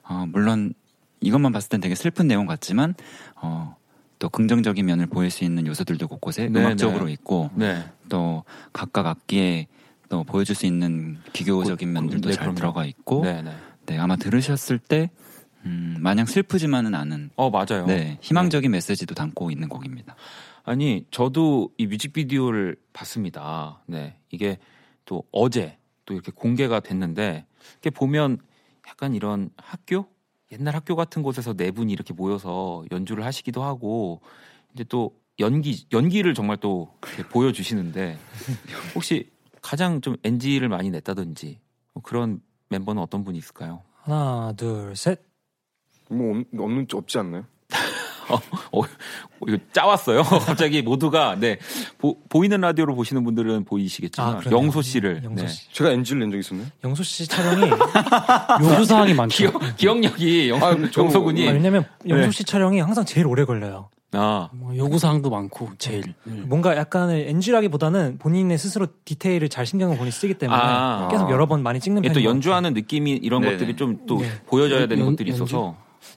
[0.03, 0.73] 어, 물론
[1.19, 2.93] 이것만 봤을 땐 되게 슬픈 내용 같지만
[3.41, 3.75] 어,
[4.19, 7.13] 또 긍정적인 면을 보일 수 있는 요소들도 곳곳에 네, 음악적으로 네.
[7.13, 7.83] 있고 네.
[8.07, 9.67] 또 각각 악기에
[10.09, 12.55] 또 보여줄 수 있는 기교적인 그- 면들도 네, 잘 그럼요.
[12.55, 13.51] 들어가 있고 네, 네.
[13.87, 15.09] 네, 아마 들으셨을 때
[15.65, 17.85] 음, 마냥 슬프지만은 않은 어 맞아요.
[17.87, 20.15] 네, 희망적인 메시지도 담고 있는 곡입니다.
[20.67, 23.81] 아니 저도 이 뮤직비디오를 봤습니다.
[23.85, 24.57] 네 이게
[25.05, 28.37] 또 어제 또 이렇게 공개가 됐는데 이렇게 보면
[28.85, 30.07] 약간 이런 학교
[30.51, 34.19] 옛날 학교 같은 곳에서 네 분이 이렇게 모여서 연주를 하시기도 하고
[34.73, 38.17] 이제 또 연기 연기를 정말 또 이렇게 보여주시는데
[38.93, 41.61] 혹시 가장 좀 NG를 많이 냈다든지
[41.93, 43.83] 뭐 그런 멤버는 어떤 분이 있을까요?
[44.01, 45.21] 하나, 둘, 셋.
[46.09, 47.45] 뭐 없, 없는 없지 않나요?
[48.71, 48.81] 어,
[49.47, 50.23] 이거 짜왔어요.
[50.45, 51.57] 갑자기 모두가 네
[51.97, 54.41] 보, 이는 라디오로 보시는 분들은 보이시겠지만 아.
[54.51, 55.47] 영소 씨를 영소 네.
[55.49, 55.71] 씨.
[55.73, 56.67] 제가 NG를 낸 적 있었나요?
[56.83, 57.69] 영소 씨 촬영이
[58.63, 59.37] 요구 사항이 많죠.
[59.51, 62.31] 기억 기억력이 영, 아, 저- 영소 군이 아, 왜냐면 영소 네.
[62.31, 63.89] 씨 촬영이 항상 제일 오래 걸려요.
[64.13, 66.13] 아 뭐 요구 사항도 많고 제일.
[66.27, 66.45] 음.
[66.47, 71.07] 뭔가 약간의 NG라기보다는 본인의 스스로 디테일을 잘 신경을 본인이 쓰기 때문에 아.
[71.11, 73.53] 계속 여러 번 많이 찍는 이게 또 연주하는 느낌이 이런 네네.
[73.53, 74.31] 것들이 좀또 네.
[74.47, 75.75] 보여져야 되는 연- 것들이 있어서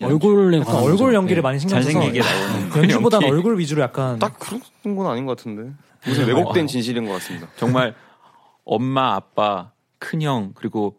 [0.09, 0.61] 같아요.
[0.61, 1.15] 약간 얼굴 거죠.
[1.15, 1.43] 연기를 네.
[1.43, 3.37] 많이 신경 써서 잘생기게 나오는 연주보다는 연기.
[3.37, 5.73] 얼굴 위주로 약간 딱 그런 건 아닌 것 같은데
[6.07, 7.49] 무슨 왜곡된 진실인 것 같습니다.
[7.57, 7.95] 정말
[8.65, 10.97] 엄마 아빠 큰형 그리고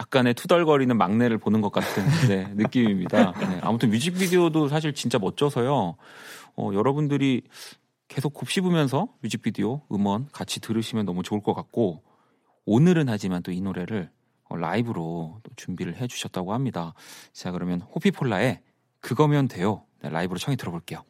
[0.00, 3.32] 약간의 투덜거리는 막내를 보는 것 같은 네, 느낌입니다.
[3.32, 5.96] 네, 아무튼 뮤직비디오도 사실 진짜 멋져서요.
[6.56, 7.42] 어, 여러분들이
[8.06, 12.02] 계속 곱씹으면서 뮤직비디오 음원 같이 들으시면 너무 좋을 것 같고
[12.64, 14.17] 오늘은 하지만 또 이 노래를 어,
[14.56, 16.94] 라이브로 또 준비를 해주셨다고 합니다.
[17.32, 18.60] 자 그러면 호피폴라의
[19.00, 19.84] 그거면 돼요.
[20.02, 21.02] 네, 라이브로 청해 들어볼게요.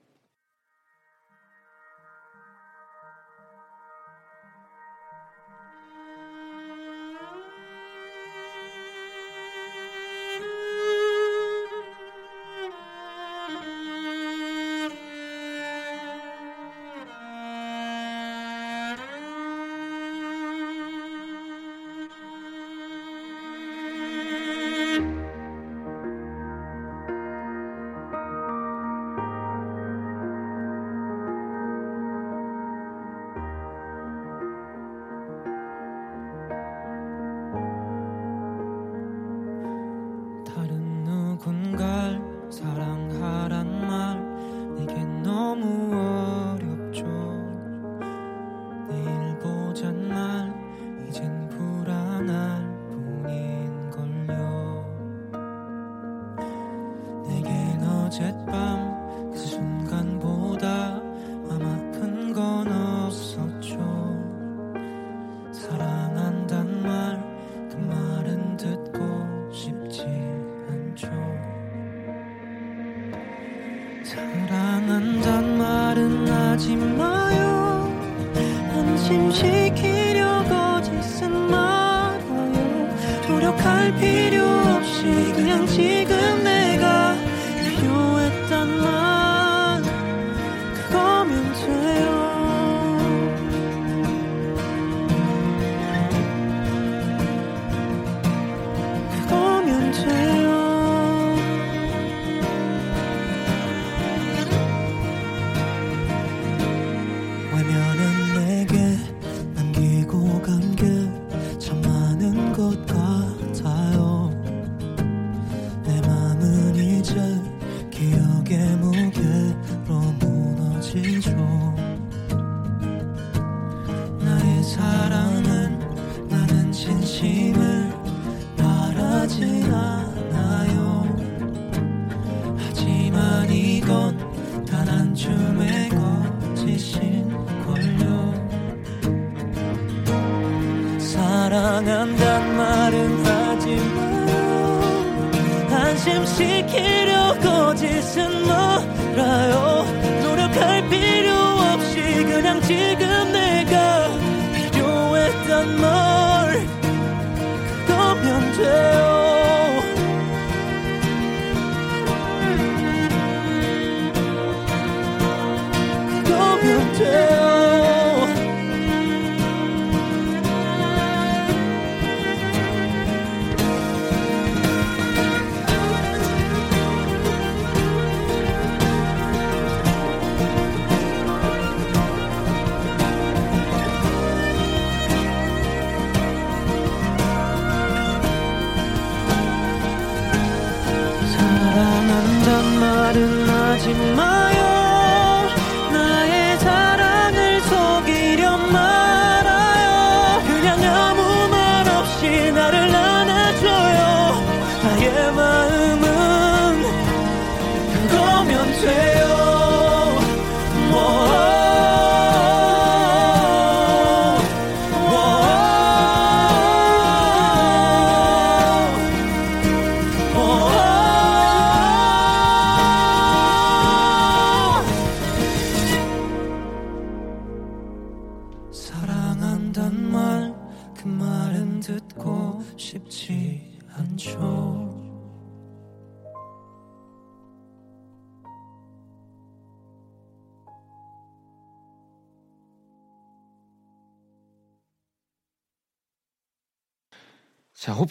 [129.29, 130.08] 晴朗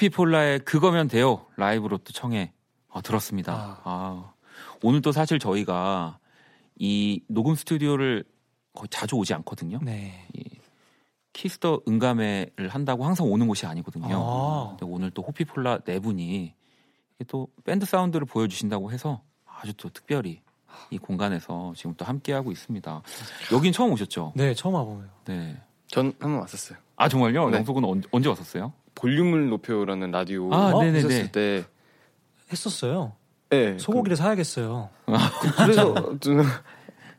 [0.08, 1.45] 자, 호피폴라의 그거면 돼요.
[1.58, 2.51] 라이브로 또 청해
[2.89, 3.53] 어, 들었습니다.
[3.53, 3.82] 아.
[3.84, 4.34] 아.
[4.84, 6.18] 오늘 또 사실 저희가
[6.78, 8.24] 이 녹음 스튜디오를
[8.74, 9.80] 거의 자주 오지 않거든요.
[9.82, 10.26] 네.
[11.34, 14.08] Kiss the 응감회를 한다고 항상 오는 곳이 아니거든요.
[14.12, 14.68] 아.
[14.78, 16.53] 근데 오늘 또 호피폴라 네 분이
[17.28, 20.41] 또 밴드 사운드를 보여주신다고 해서 아주 또 특별히
[20.91, 23.01] 이 공간에서 지금 또 함께 하고 있습니다.
[23.51, 24.34] 여긴 처음 오셨죠?
[24.36, 25.10] 네, 처음 와보면.
[25.26, 25.62] 네.
[25.88, 26.78] 전 한 번 왔었어요.
[26.95, 27.49] 아 정말요?
[27.49, 27.58] 네.
[27.58, 28.74] 영석은 언, 언제 왔었어요?
[28.97, 30.81] 볼륨을 높여라는 라디오 아.
[30.81, 31.63] 했었을 때
[32.51, 33.13] 했었어요.
[33.49, 34.89] 네, 소고기를 사야겠어요.
[35.05, 36.43] 그, 그래서 저는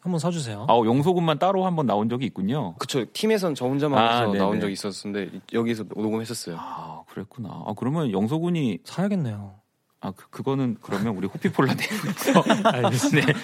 [0.00, 0.66] 한번 사주세요.
[0.68, 2.74] 아 영석은만 따로 한번 나온 적이 있군요.
[2.78, 4.32] 그쵸 팀에선 저 혼자만 아, 해서.
[4.34, 6.56] 나온 적이 있었는데 여기서 녹음했었어요.
[6.58, 7.48] 아 그랬구나.
[7.66, 9.54] 아 그러면 영석군이 사야겠네요.
[10.00, 13.32] 아 그, 그거는 그러면 우리 호피폴라 내에서 알겠습니다.
[13.32, 13.38] 네.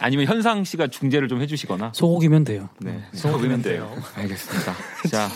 [0.00, 1.92] 아니면 현상 씨가 중재를 좀 해주시거나.
[1.94, 2.68] 소고기면 돼요.
[2.80, 3.02] 네.
[3.12, 3.90] 소고기면 돼요.
[4.16, 4.74] 알겠습니다.
[5.10, 5.28] 자,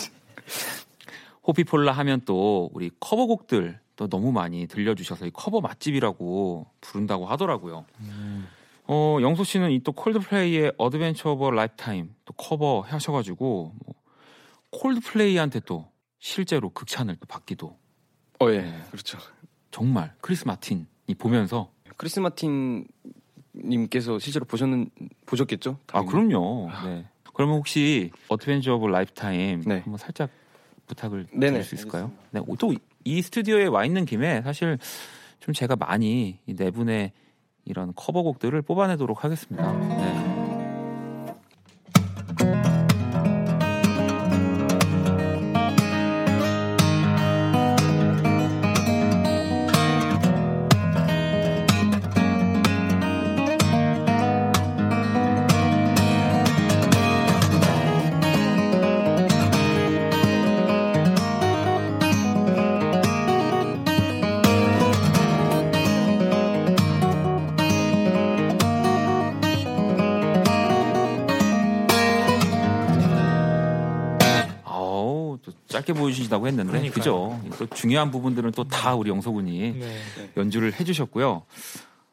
[1.50, 7.84] 호피폴라 하면 또 우리 커버곡들 또 너무 많이 들려주셔서 이 커버 맛집이라고 부른다고 하더라고요.
[8.86, 13.94] 어, 영소 씨는 이 또 콜드플레이의 Adventure of a Lifetime 또 커버 하셔가지고 뭐
[14.70, 15.88] 콜드플레이한테 또
[16.18, 17.76] 실제로 극찬을 또 받기도
[18.40, 18.80] 어, 예, 네.
[18.90, 19.18] 그렇죠.
[19.70, 20.86] 정말 크리스 마틴이
[21.18, 22.86] 보면서 크리스 마틴
[23.54, 24.90] 님께서 실제로 보셨는
[25.26, 25.78] 보셨겠죠?
[25.88, 26.10] 아 당연히.
[26.32, 26.70] 그럼요.
[26.84, 27.06] 네.
[27.34, 29.80] 그러면 혹시 Adventure of Lifetime 네.
[29.80, 30.30] 한번 살짝
[30.90, 32.12] 부탁을 네네, 드릴 수 있을까요?
[32.30, 32.40] 네.
[32.58, 32.74] 또
[33.04, 34.78] 이 스튜디오에 와 있는 김에 사실
[35.38, 37.12] 좀 제가 많이 이네 분의
[37.64, 39.72] 이런 커버곡들을 뽑아내도록 하겠습니다.
[39.72, 40.19] 네.
[75.90, 76.94] 짧게 보여주신다고 했는데 그러니까요.
[76.94, 77.40] 그죠?
[77.58, 79.96] 또 중요한 부분들은 또 다 우리 영석군이 네.
[80.36, 81.42] 연주를 해주셨고요.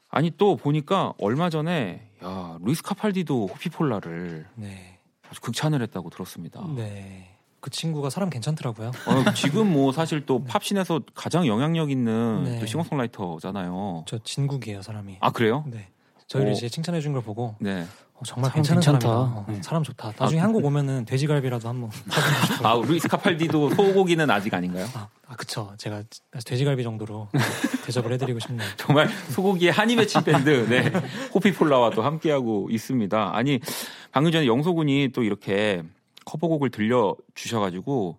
[0.10, 4.98] 아니 또 보니까 얼마 전에 야 루이스 카팔디도 호피폴라를 네.
[5.30, 6.66] 아주 극찬을 했다고 들었습니다.
[6.76, 7.30] 네.
[7.60, 8.88] 그 친구가 사람 괜찮더라고요.
[8.90, 12.60] 어, 지금 뭐 사실 또 팝신에서 가장 영향력 있는 네.
[12.60, 14.06] 또 싱어송라이터잖아요.
[14.08, 15.18] 저 진국이에요, 사람이.
[15.20, 15.64] 아 그래요?
[15.68, 15.90] 네.
[16.28, 16.54] 저희를 오.
[16.54, 17.86] 이제 칭찬해 준 걸 보고 네.
[18.16, 19.00] 어, 정말 괜찮은 괜찮다.
[19.08, 19.40] 사람이다.
[19.40, 19.62] 어, 네.
[19.62, 20.12] 사람 좋다.
[20.18, 21.90] 나중에 한국 오면은 돼지갈비라도 한번.
[22.64, 24.86] 아 루이스 카팔디도 소고기는 아직 아닌가요?
[24.96, 25.72] 아, 아, 그쵸.
[25.78, 26.04] 제가
[26.46, 27.30] 돼지갈비 정도로
[27.86, 28.68] 대접을 해드리고 싶네요.
[28.78, 30.92] 정말 소고기의 한이 맺힌 밴드 네.
[31.34, 33.36] 호피폴라와 또 함께하고 있습니다.
[33.36, 33.60] 아니
[34.12, 35.84] 방금 전에 영소군이 또 이렇게
[36.26, 38.18] 커버곡을 들려 주셔가지고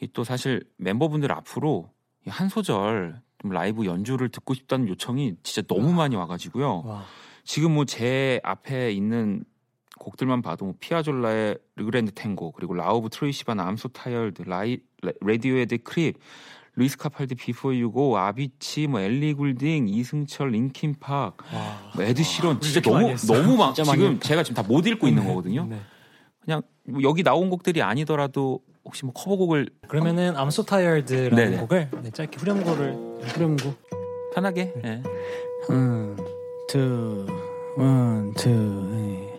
[0.00, 1.90] 이또 사실 멤버분들 앞으로
[2.26, 6.82] 이한 소절 좀 라이브 연주를 듣고 싶다는 요청이 진짜 너무 많이 와가지고요.
[6.86, 7.04] 와.
[7.44, 9.44] 지금 뭐 제 앞에 있는
[9.98, 14.78] 곡들만 봐도 뭐 피아졸라의 Le Grand Tango 그리고 라우브 트로이 시반 I'm So Tired 라이
[15.20, 16.18] 레디오헤드 Creep
[16.76, 21.36] 루이스 카팔디 Before You Go 아비치 뭐 엘리 굴딩 이승철 링킨 팍
[21.94, 23.14] 뭐 에드 시런 진짜 너무.
[23.16, 24.18] 너무 막 지금.
[24.18, 25.66] 제가 지금 다 못 읽고 있는 거거든요.
[25.66, 25.78] 네.
[26.40, 31.56] 그냥 뭐 여기 나온 곡들이 아니더라도 혹시 뭐 커버곡을 그러면은 I'm So Tired라는 네네.
[31.58, 32.92] 곡을 네, 짧게 후렴구를
[33.22, 33.72] 후렴구.
[34.34, 35.02] 편하게 예.
[35.70, 36.16] One,
[36.73, 37.25] two,
[37.75, 38.89] one, two.
[38.93, 39.29] 예.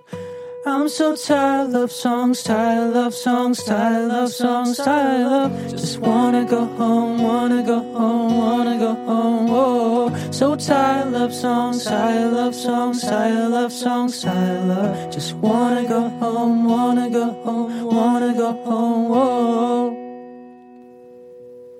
[0.67, 6.45] I'm so tired of songs, tired of songs, tired of songs, tired of just wanna
[6.45, 9.49] go home, wanna go home, wanna go home.
[9.51, 15.89] Oh, so tired of songs, tired of songs, tired of songs, tired of just wanna
[15.89, 19.11] go home, wanna go home, wanna go home.
[19.11, 19.97] Oh.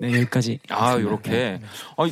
[0.01, 0.59] 네 여기까지.
[0.69, 1.07] 아 하겠습니다.
[1.07, 1.61] 요렇게 네.
[1.97, 2.09] 아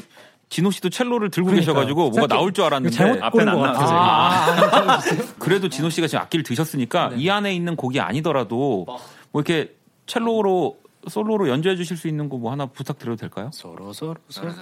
[0.54, 1.74] 진호 씨도 첼로를 들고 그러니까요.
[1.74, 3.92] 계셔가지고 뭐가 나올 줄 알았는데 잘못 고른 것안 같아서.
[3.96, 5.00] 아,
[5.40, 9.74] 그래도 진호 씨가 지금 악기를 드셨으니까 이 안에 있는 곡이 아니더라도 뭐 이렇게
[10.06, 10.78] 첼로로
[11.08, 13.50] 솔로로 연주해 주실 수 있는 곡뭐 하나 부탁드려도 될까요?
[13.52, 14.52] 서로 서로 서로.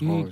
[0.00, 0.28] 이 어,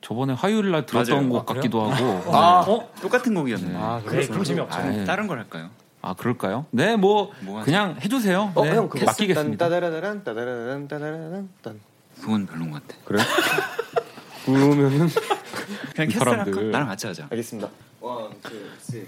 [0.00, 1.28] 저번에 화요일 날 들었던 맞아요.
[1.28, 1.54] 곡 아?
[1.54, 2.88] 같기도 하고 아, 어?
[3.00, 3.76] 똑같은 곡이었네.
[3.76, 4.78] 아 그래 그럼 재미없죠.
[4.78, 5.04] 아, 예.
[5.04, 5.70] 다른 걸 할까요?
[6.00, 6.66] 아 그럴까요?
[6.70, 7.64] 네, 뭐뭐 하지?
[7.64, 8.52] 그냥 해주세요.
[8.54, 9.64] 어, 네, 형 그거 맡기겠습니다.
[9.68, 11.80] 따다라란 따다라란 따다라란 딴.
[12.20, 12.98] 그건 별론 것 같아.
[13.04, 13.22] 그래?
[14.44, 15.08] 그러면은
[15.94, 16.54] 그냥 이 Castle on the Hill.
[16.56, 16.70] 할까?
[16.70, 17.26] 나랑 같이 하자.
[17.30, 17.68] 알겠습니다.
[18.00, 19.06] One, two, three.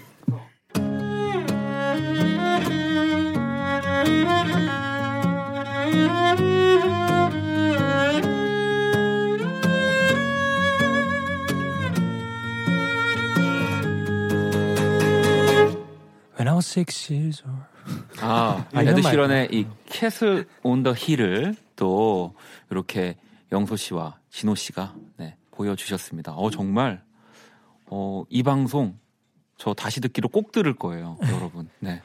[16.41, 17.61] When I was six years old.
[18.19, 22.33] 아, 아, 에드 이런 시런의 이 Castle on the Hill을 또
[22.71, 23.15] 이렇게
[23.51, 26.31] 영소 씨와 진호 씨가 네, 보여주셨습니다.
[26.33, 27.03] 어 정말
[27.85, 28.97] 어, 이 방송
[29.55, 31.69] 저 다시 듣기로 꼭 들을 거예요, 여러분.
[31.77, 32.01] 네,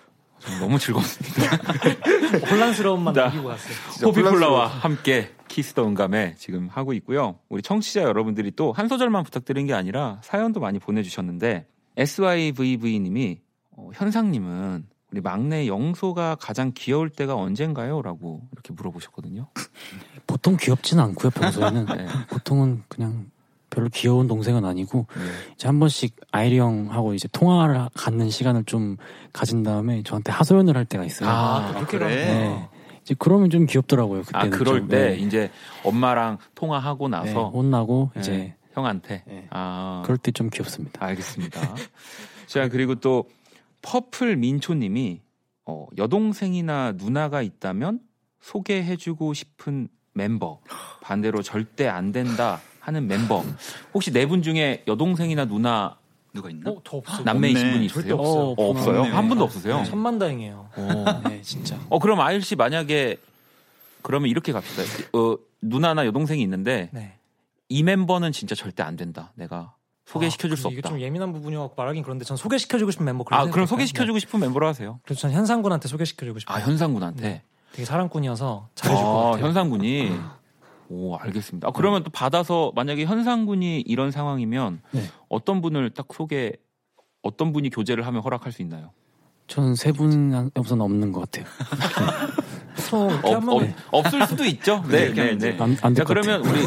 [0.61, 1.57] 너무 즐겁습니다.
[2.51, 3.23] 혼란스러움만 자.
[3.29, 3.75] 남기고 갔어요.
[4.07, 7.39] 호피폴라와 함께 Kiss the 응감회 지금 하고 있고요.
[7.49, 11.67] 우리 청취자 여러분들이 또 한 소절만 부탁드린 게 아니라 사연도 많이 보내주셨는데
[11.97, 13.46] SYVV님이
[13.77, 18.03] 어, 현상님은 우리 막내 영소가 가장 귀여울 때가 언젠가요?
[18.03, 19.49] 라고 이렇게 물어보셨거든요.
[20.27, 22.07] 보통 귀엽지는 않고요 평소에는 네.
[22.29, 23.31] 보통은 그냥
[23.71, 25.23] 별로 귀여운 동생은 아니고 네.
[25.55, 28.97] 이제 한 번씩 아이리 형하고 이제 통화를 갖는 시간을 좀
[29.33, 31.29] 가진 다음에 저한테 하소연을 할 때가 있어요.
[31.29, 32.09] 아, 그렇게 그래?
[32.25, 32.69] 네.
[33.03, 34.21] 이제 그러면 좀 귀엽더라고요.
[34.21, 34.89] 아, 그때는 그럴 좀.
[34.89, 35.17] 때 네.
[35.17, 35.51] 이제
[35.85, 39.47] 엄마랑 통화하고 네, 나서 혼나고 네, 이제 형한테 네.
[39.51, 41.05] 아, 그럴 때 좀 귀엽습니다.
[41.05, 41.61] 알겠습니다.
[42.47, 43.25] 자, 그리고 또
[43.91, 45.21] 퍼플 민초님이
[45.65, 48.01] 어, 여동생이나 누나가 있다면
[48.41, 50.61] 소개해주고 싶은 멤버
[51.03, 53.45] 반대로 절대 안 된다 하는 멤버
[53.95, 55.99] 혹시 네 분 중에 여동생이나 누나
[56.33, 56.71] 누가 있나?
[56.71, 57.23] 어, 더 없어.
[57.23, 57.71] 남매이신.
[57.73, 58.15] 분이 있으세요?
[58.17, 58.55] 없어요.
[58.59, 59.01] 어, 없어요?
[59.03, 59.13] 없네.
[59.15, 59.83] 한 분도 없으세요?
[59.87, 60.69] 천만다행이에요.
[60.77, 61.05] 어.
[61.29, 61.79] 네, 진짜.
[61.89, 63.17] 어, 그럼 아일 씨 만약에
[64.03, 64.83] 그러면 이렇게 갑시다.
[65.17, 67.15] 어, 누나나 여동생이 있는데 네.
[67.69, 69.33] 이 멤버는 진짜 절대 안 된다.
[69.37, 69.76] 내가
[70.07, 70.91] 소개시켜줄 아, 수 이게 없다.
[70.91, 73.77] 좀 예민한 부분이어서 말하긴 그런데 전 소개시켜주고 싶은 멤버 그런 아, 그럼 생각할까요?
[73.77, 74.21] 소개시켜주고 네.
[74.21, 75.01] 싶은 멤버로 하세요.
[75.05, 76.57] 그래서 전 현상군한테 소개시켜주고 싶어요.
[76.57, 77.23] 아, 현상군한테.
[77.23, 77.43] 네.
[77.73, 79.45] 되게 사랑꾼이어서 잘해줄 것 아, 같아요.
[79.47, 80.13] 현상군이.
[80.89, 81.69] 오, 알겠습니다.
[81.69, 85.03] 아, 그러면 또 받아서 만약에 현상군이 이런 상황이면 네.
[85.29, 86.53] 어떤 분을 딱 소개,
[87.23, 88.93] 어떤 분이 교제를 하면 허락할 수 있나요?
[89.49, 91.45] 전세분 우선 없는 것 같아요.
[92.77, 93.49] 보통 이렇게 없, 하면
[93.91, 94.83] 없, 없을 수도 있죠.
[94.89, 95.51] 네, 이렇게 네, 하면 네.
[95.51, 96.05] 이제 안, 자.
[96.05, 96.61] 그러면 우리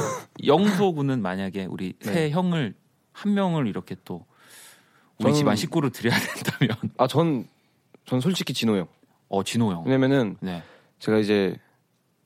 [0.46, 2.14] 영소 군은 만약에 우리 네.
[2.14, 2.76] 세 형을
[3.12, 4.26] 한 명을 이렇게 또
[5.20, 7.47] 우리 저는- 집안 식구로 드려야 된다면 아, 전,
[8.05, 8.88] 전 솔직히 진호 형.
[9.30, 9.84] 어 진호 형.
[9.86, 10.64] 왜냐면은 네.
[10.99, 11.55] 제가 이제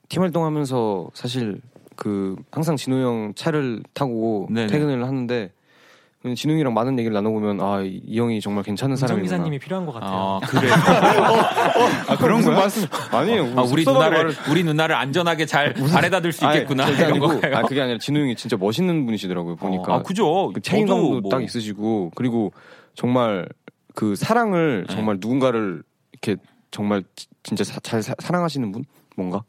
[0.10, 1.62] 팀 활동하면서 사실
[1.96, 4.68] 그 항상 진호 형 차를 타고 네네.
[4.68, 5.52] 퇴근을 하는데
[6.36, 9.24] 진호 형이랑 많은 얘기를 나눠보면 아이 형이 정말 괜찮은 사람이구나.
[9.24, 10.40] 운전기사님이 필요한 것 같아요.
[10.42, 10.70] 아 그래.
[12.08, 12.88] 아, 그런 무슨 말씀?
[13.12, 13.54] 아니에요.
[13.58, 17.40] 아, 우리 누나를 말을- 우리 누나를 안전하게 잘 바래다 들수 아니, 있겠구나 절대 이런 아니고,
[17.42, 17.58] 거예요.
[17.58, 19.58] 아 그게 아니라 진호 형이 진짜 멋있는 분이시더라고요.
[19.58, 20.52] 보니까 아 그죠.
[20.54, 22.54] 그 책임감도 뭐- 딱 있으시고 그리고
[22.96, 23.48] 정말
[23.94, 24.96] 그 사랑을 네.
[24.96, 28.86] 정말 누군가를 이렇게 정말 지- 진짜 사- 잘 사, 랑하시는 분
[29.18, 29.44] 뭔가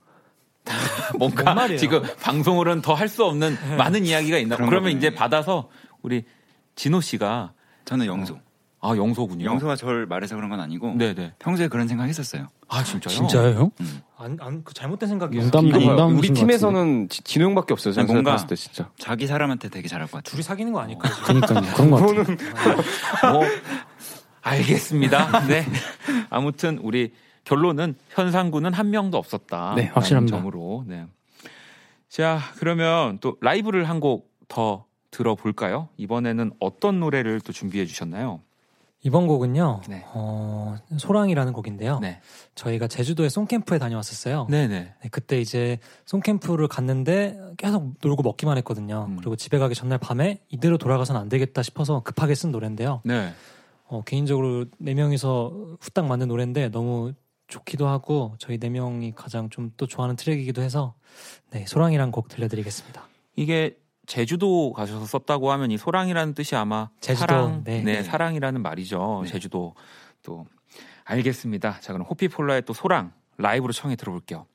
[1.18, 1.68] 뭔가?
[1.76, 4.56] 지금 방송으로는 더 할 수 없는 많은 이야기가 있나.
[4.56, 4.90] 그러면.
[4.92, 5.68] 이제 받아서
[6.02, 6.24] 우리
[6.76, 7.52] 진호 씨가
[7.84, 8.38] 저는 영소.
[8.80, 9.46] 아 영소군요.
[9.46, 11.34] 영소가 저를 말해서 그런 건 아니고 네네.
[11.38, 12.48] 평소에 그런 생각 했었어요.
[12.68, 13.14] 아 진짜요?
[13.14, 13.70] 진짜요?
[14.18, 15.50] 안, 안, 그 잘못된 생각이에요.
[15.50, 17.94] 농담 농담 우리 팀에서는 지- 진호 형밖에 없어요.
[17.94, 18.90] 제가 아니, 뭔가- 생각했을 때 진짜.
[18.98, 20.30] 자기 사람한테 되게 잘할 것 같아요.
[20.30, 21.12] 둘이 사귀는 거 아닐까요?
[21.24, 21.60] 그러니까요.
[21.74, 22.76] 그런 것 같아요.
[23.32, 23.44] 뭐
[24.42, 25.46] 알겠습니다.
[25.46, 25.64] 네.
[26.30, 27.12] 아무튼 우리
[27.44, 29.74] 결론은 현상군은 한 명도 없었다.
[29.76, 30.36] 네, 확실합니다.
[30.38, 30.84] 점으로.
[30.86, 31.06] 네.
[32.08, 34.84] 자, 그러면 또 라이브를 한 곡 더
[35.14, 35.88] 들어볼까요?
[35.96, 38.40] 이번에는 어떤 노래를 또 준비해 주셨나요?
[39.06, 39.82] 이번 곡은요.
[39.88, 40.02] 네.
[40.14, 41.98] 어, 소랑이라는 곡인데요.
[42.00, 42.20] 네.
[42.54, 44.46] 저희가 제주도에 송캠프에 다녀왔었어요.
[44.48, 44.94] 네, 네.
[45.02, 49.06] 네, 그때 이제 송캠프를 갔는데 계속 놀고 먹기만 했거든요.
[49.10, 49.16] 음.
[49.16, 53.02] 그리고 집에 가기 전날 밤에 이대로 돌아가선 안 되겠다 싶어서 급하게 쓴 노래인데요.
[53.04, 53.32] 네.
[53.86, 57.12] 어, 개인적으로 네 명이서 후딱 만든 노래인데 너무
[57.46, 60.94] 좋기도 하고 저희 네 명이 가장 좀 또 좋아하는 트랙이기도 해서
[61.50, 63.06] 네, 소랑이란 곡 들려드리겠습니다.
[63.36, 67.82] 이게 제주도 가셔서 썼다고 하면 이 소랑이라는 뜻이 아마 제주도, 사랑, 네.
[67.82, 69.22] 네, 사랑이라는 말이죠.
[69.24, 69.30] 네.
[69.30, 69.74] 제주도
[70.22, 70.46] 또
[71.04, 71.80] 알겠습니다.
[71.80, 74.46] 자, 그럼 호피폴라의 또 소랑 라이브로 청해 들어볼게요.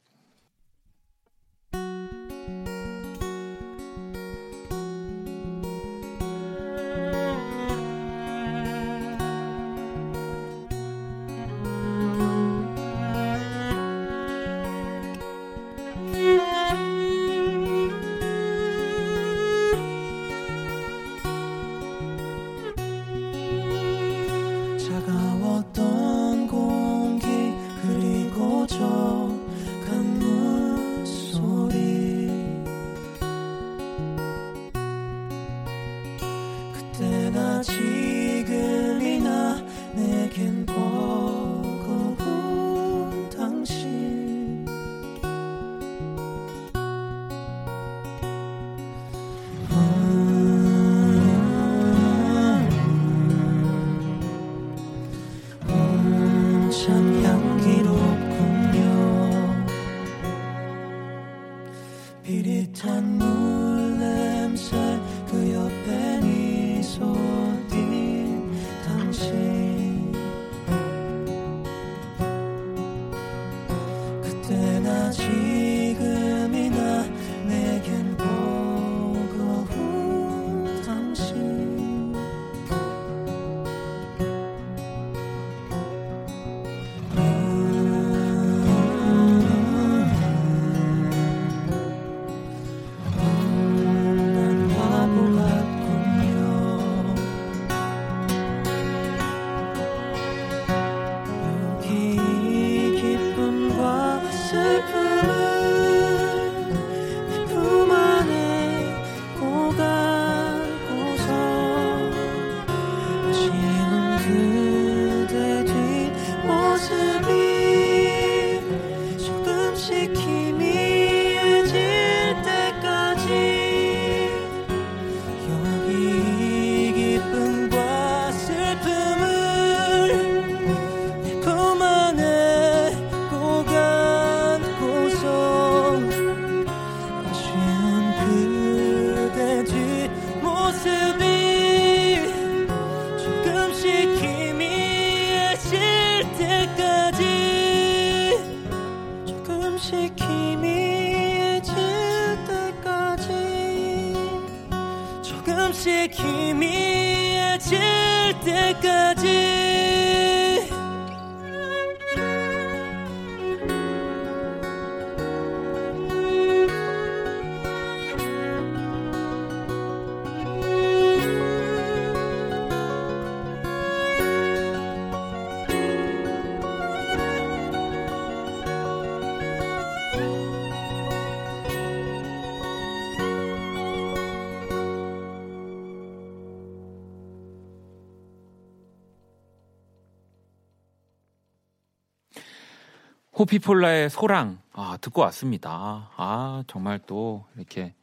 [193.39, 196.11] 호피폴라의 소랑 아 듣고 왔습니다.
[196.17, 197.95] 아 정말 또 이렇게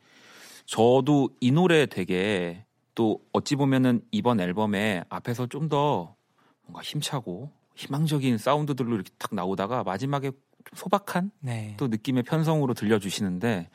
[0.64, 2.64] 저도 이 노래 되게
[2.95, 6.16] 또 어찌 보면은 이번 앨범에 앞에서 좀 더
[6.62, 10.41] 뭔가 힘차고 희망적인 사운드들로 이렇게 탁 나오다가 마지막에 좀
[10.74, 11.74] 소박한 네.
[11.76, 13.68] 또 느낌의 편성으로 들려주시는데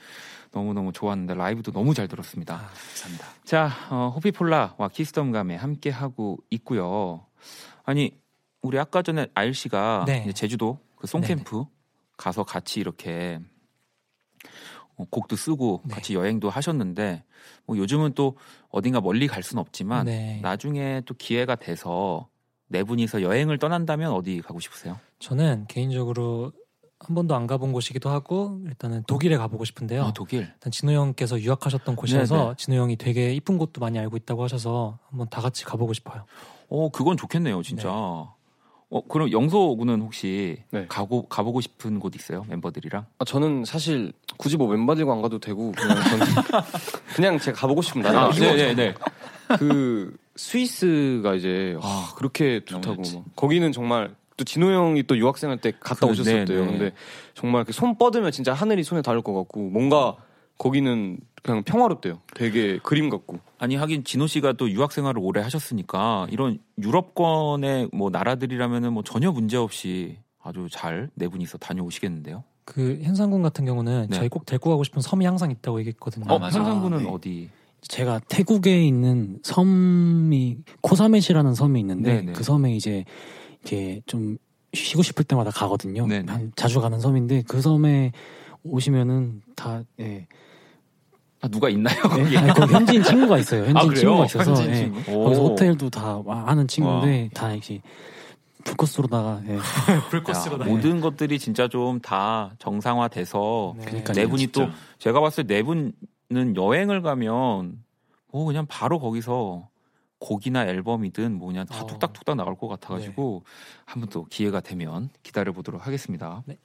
[0.52, 2.56] 너무너무 좋았는데 라이브도 너무 잘 들었습니다.
[2.56, 3.26] 아, 감사합니다.
[3.46, 7.26] 자, 어, 호피폴라와 키스덤감에 함께 하고 있고요.
[7.84, 8.20] 아니,
[8.62, 10.32] 우리 아까 전에 아일 씨가 네.
[10.34, 11.66] 제주도 그 송캠프
[12.16, 13.40] 가서 같이 이렇게
[14.96, 15.96] 어, 곡도 쓰고 네.
[15.96, 17.24] 같이 여행도 하셨는데
[17.66, 18.38] 뭐 요즘은 또
[18.70, 20.40] 어딘가 멀리 갈 수는 없지만 네.
[20.44, 22.30] 나중에 또 기회가 돼서
[22.68, 25.00] 네 분이서 여행을 떠난다면 어디 가고 싶으세요?
[25.18, 26.52] 저는 개인적으로
[27.00, 30.04] 한 번도 안 가본 곳이기도 하고 일단은 독일에 가보고 싶은데요.
[30.04, 30.42] 아, 독일.
[30.42, 32.56] 일단 진호 형께서 유학하셨던 곳이어서 네네.
[32.58, 36.26] 진호 형이 되게 이쁜 곳도 많이 알고 있다고 하셔서 한번 다 같이 가보고 싶어요.
[36.70, 37.90] 어, 그건 좋겠네요, 진짜.
[37.90, 38.41] 네.
[38.92, 40.86] 어, 그럼 영소 군은 혹시 네.
[40.90, 42.46] 가고 가보고 싶은 곳 있어요?
[42.50, 43.06] 멤버들이랑?
[43.20, 46.26] 아, 저는 사실 굳이 뭐 멤버들과 안 가도 되고 그냥 저는
[47.16, 48.26] 그냥 제가 가보고 싶은 나라.
[48.28, 48.94] 아, 네, 네, 네.
[49.58, 53.02] 그 스위스가 이제 아, 그렇게 좋다고.
[53.16, 53.24] 막.
[53.38, 56.46] 거기는 정말 또 진호 형이 또 유학생 할 때 갔다 그, 오셨었대요.
[56.46, 56.78] 네, 네.
[56.78, 56.92] 근데
[57.34, 60.16] 정말 그손 뻗으면 진짜 하늘이 손에 닿을 것 같고 뭔가
[60.58, 62.20] 거기는 그냥 평화롭대요.
[62.36, 63.40] 되게 그림 같고.
[63.62, 69.32] 아니 하긴 진호 씨가 또 유학 생활을 오래 하셨으니까 이런 유럽권의 뭐 나라들이라면은 뭐 전혀
[69.32, 72.44] 문제 없이 아주 잘 네 분이서 다녀오시겠는데요.
[72.66, 74.18] 그 현상군 같은 경우는 네.
[74.18, 76.26] 저희 꼭 데리고 가고 싶은 섬이 항상 있다고 얘기했거든요.
[76.28, 76.58] 아, 어, 맞아.
[76.58, 77.10] 현상군은 네.
[77.10, 77.50] 어디?
[77.82, 82.32] 제가 태국에 있는 섬이 코사메시라는 섬이 있는데 네네.
[82.34, 83.06] 그 섬에 이제
[83.62, 84.40] 이렇게 좀
[84.74, 86.08] 쉬고 싶을 때마다 가거든요.
[86.08, 86.32] 네네.
[86.32, 88.12] 한- 자주 가는 섬인데 그 섬에
[88.64, 90.26] 오시면은 다 예.
[91.42, 91.96] 아, 누가 있나요?
[91.98, 92.02] 예?
[92.10, 92.38] 거기에?
[92.38, 93.66] 아니, 거기 현지인 친구가 있어요.
[93.66, 93.94] 현지인 아?
[93.96, 94.76] 친구가 있어서 현지인 예.
[94.76, 95.12] 친구?
[95.12, 95.24] 오.
[95.26, 97.82] 거기서 호텔도 다 하는 친구인데 다 이렇게
[98.64, 99.56] 풀코스로다가 예.
[99.58, 104.14] 야, 모든 것들이 진짜 좀 다 정상화돼서 그러니까요.
[104.14, 104.78] 네 분이 또 진짜.
[105.00, 107.84] 제가 봤을 때 네 분은 여행을 가면
[108.32, 109.68] 뭐 그냥 바로 거기서
[110.20, 111.88] 곡이나 앨범이든 뭐 그냥 다 어.
[111.88, 113.44] 뚝딱뚝딱 나갈 것 같아가지고
[113.86, 116.44] 한번 또 기회가 되면 기다려 보도록 하겠습니다.
[116.46, 116.58] 네.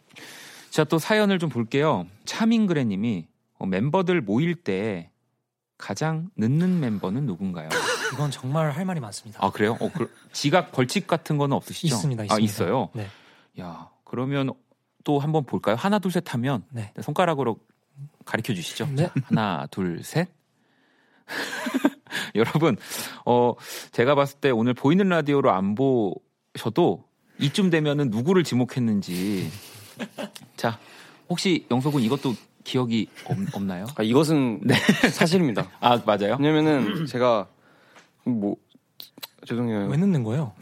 [0.70, 2.06] 자또 사연을 좀 볼게요.
[2.26, 3.26] 차민그레님이
[3.58, 5.10] 어, 멤버들 모일 때
[5.78, 7.68] 가장 늦는 멤버는 누군가요?
[8.14, 9.44] 이건 정말 할 말이 많습니다.
[9.44, 9.76] 아 그래요?
[9.80, 11.94] 어, 그, 지각 벌칙 같은 거는 없으시죠?
[11.94, 12.44] 있습니다, 아 있습니다.
[12.44, 12.88] 있어요.
[12.94, 13.06] 네.
[13.60, 14.52] 야 그러면
[15.04, 15.76] 또 한번 볼까요?
[15.76, 16.92] 하나 둘 셋 하면 네.
[17.02, 17.58] 손가락으로
[18.24, 18.88] 가르쳐 주시죠.
[18.92, 19.10] 네.
[19.24, 20.28] 하나 둘 셋.
[22.34, 22.76] 여러분,
[23.24, 23.54] 어
[23.92, 27.04] 제가 봤을 때 오늘 보이는 라디오로 안 보셔도
[27.38, 29.50] 이쯤 되면은 누구를 지목했는지.
[30.56, 30.78] 자,
[31.28, 32.34] 혹시 영석은 이것도
[32.70, 33.08] 기억이
[33.54, 34.60] 없, 나요 아, 이것은
[35.12, 35.70] 사실입니다.
[35.78, 36.36] 아 맞아요.
[36.40, 37.46] 왜냐면은 제가
[38.24, 38.56] 뭐
[39.46, 39.86] 죄송해요.
[39.86, 40.52] 왜 늦는 거예요?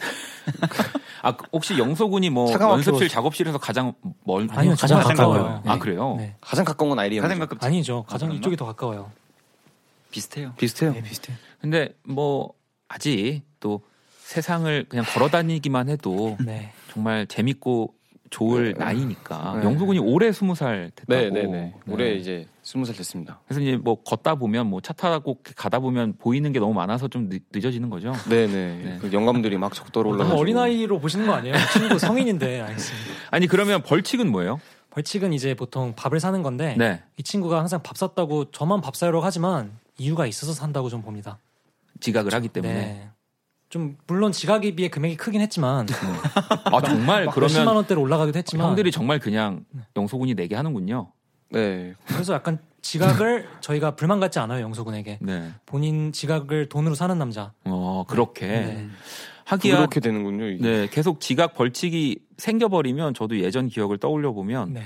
[1.23, 3.95] 아 혹시 영석군이 뭐 연습실 작업실에서 가장
[4.25, 5.39] 멀 아니요, 가장 가까워요.
[5.45, 5.63] 가까워요.
[5.65, 6.17] 아 그래요?
[6.19, 6.37] 네.
[6.43, 7.23] 가장 가까운 건 아이리언.
[7.23, 7.65] 가장 가깝지.
[7.67, 8.05] 아니죠.
[8.07, 8.39] 가장 그런가?
[8.41, 9.11] 이쪽이 더 가까워요.
[10.11, 10.53] 비슷해요.
[10.59, 10.93] 비슷해요.
[10.93, 11.37] 네, 비슷해요.
[11.63, 12.53] 근데 뭐
[12.87, 13.81] 아직 또
[14.25, 16.73] 세상을 그냥 걸어 다니기만 해도 네.
[16.93, 17.95] 정말 재밌고
[18.35, 18.85] 좋을 네.
[18.85, 19.65] 나이니까 네.
[19.65, 21.15] 영수군이 올해 스무 살 됐다고.
[21.15, 21.75] 네, 네, 네.
[21.89, 23.41] 올해 이제 스무 살 됐습니다.
[23.47, 27.29] 그래서 이제 뭐 걷다 보면 뭐 차 타고 가다 보면 보이는 게 너무 많아서 좀
[27.29, 28.13] 늦, 늦어지는 거죠.
[28.29, 28.81] 네, 네.
[28.83, 28.99] 네.
[29.01, 30.25] 그 영감들이 막 적도로 올라.
[30.25, 31.55] 너무 어린 아이로 보시는 거 아니에요?
[31.73, 33.07] 친구 성인인데 알겠습니다.
[33.31, 34.61] 아니 그러면 벌칙은 뭐예요?
[34.91, 37.03] 벌칙은 이제 보통 밥을 사는 건데 네.
[37.17, 41.39] 이 친구가 항상 밥 샀다고 저만 밥 사려고 하지만 이유가 있어서 산다고 좀 봅니다.
[42.01, 42.75] 지각을 하기 때문에.
[42.75, 43.09] 네.
[43.75, 45.89] 좀 물론 지각에 비해 금액이 크긴 했지만
[46.67, 49.65] 아 정말 그러면 원대로 올라가기도 했지만 형들이 정말 그냥
[49.97, 51.11] 영소군이 내게 하는군요.
[51.51, 51.95] 네.
[52.07, 55.51] 그래서 약간 지각을 저희가 불만 갖지 않아요 영소군에게 네.
[55.67, 57.53] 본인 지각을 돈으로 사는 남자.
[57.65, 58.89] 어 그렇게 네.
[59.45, 60.47] 하기야 그렇게 되는군요.
[60.51, 60.63] 이게.
[60.63, 64.83] 네 계속 지각 벌칙이 생겨버리면 저도 예전 기억을 떠올려 보면 네.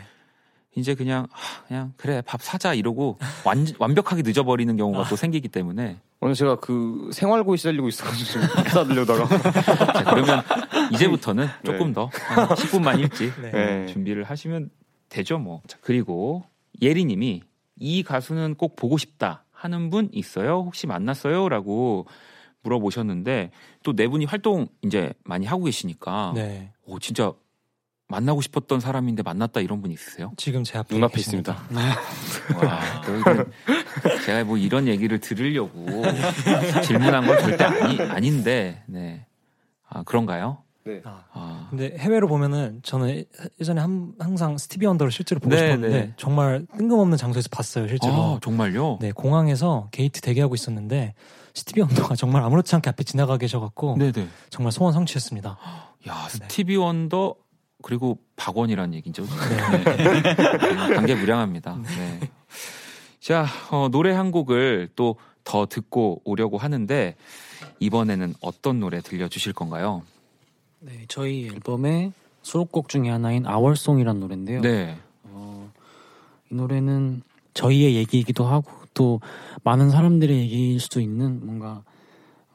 [0.79, 5.09] 이제 그냥 하, 그냥 그래 밥 사자 이러고 완, 완벽하게 늦어버리는 경우가 아.
[5.09, 9.27] 또 생기기 때문에 오늘 제가 그 생활고에 시달리고 있어가지고 좀 사드려다가.
[9.93, 10.43] 자, 그러면
[10.93, 11.53] 이제부터는 네.
[11.65, 13.51] 조금 더한 10분만 일찍 네.
[13.51, 13.87] 네.
[13.87, 14.71] 준비를 하시면
[15.09, 15.63] 되죠 뭐.
[15.67, 16.45] 자, 그리고
[16.83, 17.43] 예리님이
[17.81, 20.63] 이 가수는 꼭 보고 싶다 하는 분 있어요?
[20.67, 22.07] 혹시 만났어요?라고
[22.63, 23.51] 물어보셨는데
[23.83, 26.73] 또 네 분이 활동 이제 많이 하고 계시니까 네.
[26.85, 27.33] 오 진짜
[28.09, 30.33] 만나고 싶었던 사람인데 만났다 이런 분 있으세요?
[30.39, 31.63] 지금 제 앞에 눈앞에 계십니다.
[31.71, 32.67] 있습니다.
[32.67, 33.45] 와, 그러니까
[34.25, 35.85] 제가 뭐 이런 얘기를 들으려고
[36.85, 39.27] 질문한 건 절대 아니, 아닌데, 네.
[39.91, 40.63] 아, 그런가요?
[40.85, 41.03] 네.
[41.05, 43.25] 아, 아, 근데 해외로 보면은 저는
[43.61, 46.13] 예전에 한- 항상 스티비 원더를 실제로 보고 네, 싶었는데 네.
[46.17, 48.15] 정말 뜬금없는 장소에서 봤어요 실제로.
[48.15, 48.97] 아, 정말요?
[49.03, 51.13] 네 공항에서 게이트 대기하고 있었는데
[51.53, 54.29] 스티비 원더가 정말 아무렇지 않게 앞에 지나가 계셔갖고 네네.
[54.49, 55.59] 정말 소원 성취했습니다.
[56.09, 57.35] 야, 스티비 원더,
[57.83, 59.25] 그리고 박원이라는 얘기죠.
[59.25, 59.97] 네.
[59.97, 61.77] 네, 감개무량합니다.
[61.77, 62.31] 네.
[63.21, 65.17] 자, 어, 노래 한 곡을 또
[65.49, 67.17] 더 듣고 오려고 하는데,
[67.81, 70.03] 이번에는 어떤 노래 들려주실 건가요?
[70.81, 72.13] 네, 저희 앨범의
[72.43, 74.61] 수록곡 중에 하나인 아월송이라는 노래인데요.
[74.61, 74.99] 네.
[75.25, 75.73] 어,
[76.51, 77.23] 이 노래는
[77.55, 79.23] 저희의 얘기이기도 하고 또
[79.65, 81.83] 많은 사람들의 얘기일 수도 있는 뭔가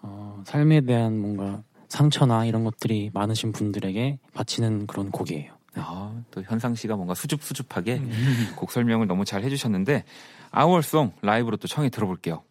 [0.03, 1.63] 어, 삶에 대한 뭔가
[1.93, 5.53] 상처나 이런 것들이 많으신 분들에게 바치는 그런 곡이에요.
[5.75, 5.81] 네.
[5.85, 8.53] 아, 또 현상 씨가 뭔가 수줍수줍하게 음.
[8.57, 10.03] 곡 설명을 너무 잘 해주셨는데
[10.49, 12.41] 아월송 라이브로 또 청해 들어볼게요.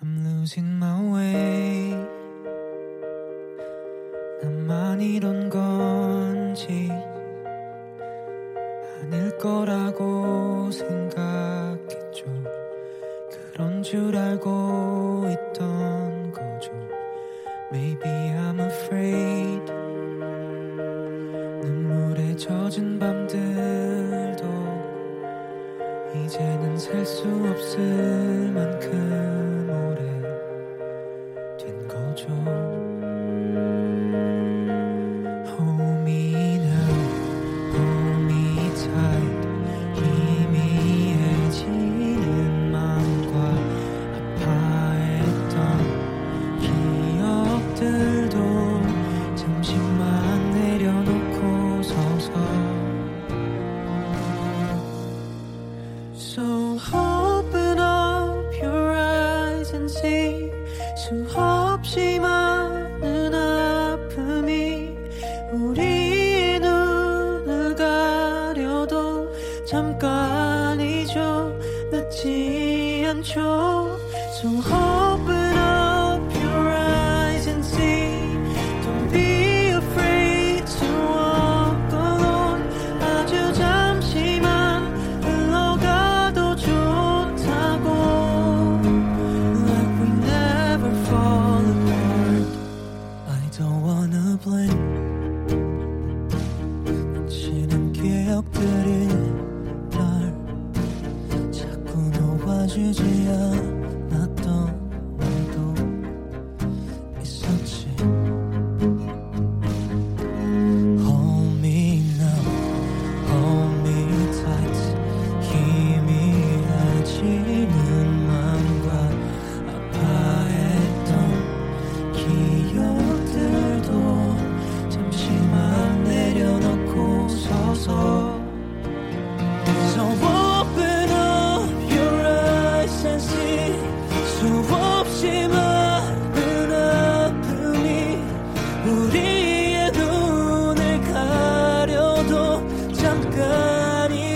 [0.00, 2.06] I'm losing my way.
[4.42, 6.90] 나만 이런 건지
[9.00, 12.26] 아닐 거라고 생각했죠.
[13.52, 15.13] 그런 줄 알고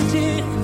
[0.09, 0.58] 己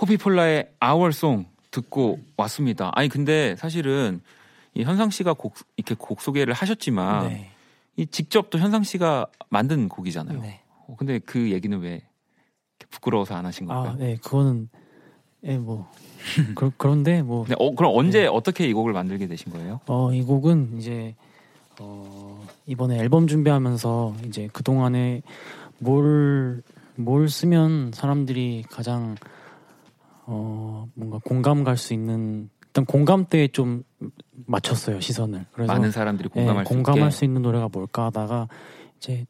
[0.00, 2.90] 호피폴라의 아월송 듣고 왔습니다.
[2.94, 4.20] 아니 근데 사실은
[4.74, 7.50] 이 현상 씨가 곡 이렇게 곡 소개를 하셨지만 네.
[7.96, 10.40] 이 직접 또 현상 씨가 만든 곡이잖아요.
[10.40, 10.60] 네.
[10.86, 12.02] 어, 근데 그 얘기는 왜
[12.90, 13.92] 부끄러워서 안 하신 건가요?
[13.92, 14.68] 아, 네, 그거는
[15.44, 15.88] 예뭐
[16.54, 18.26] 그, 그런데 뭐 네, 어, 그럼 언제 네.
[18.26, 19.80] 어떻게 이 곡을 만들게 되신 거예요?
[19.86, 21.14] 어, 이 곡은 이제
[21.80, 25.22] 어, 이번에 앨범 준비하면서 이제 그 동안에
[25.78, 26.62] 뭘
[26.98, 29.14] 뭘 쓰면 사람들이 가장
[30.30, 33.82] 어 뭔가 공감 갈 수 있는 일단 공감대에 좀
[34.46, 35.46] 맞췄어요 시선을.
[35.52, 37.10] 그래서 많은 사람들이 예, 공감할 수 공감할.
[37.12, 38.46] 수 있는 노래가 뭘까 하다가
[38.98, 39.24] 이제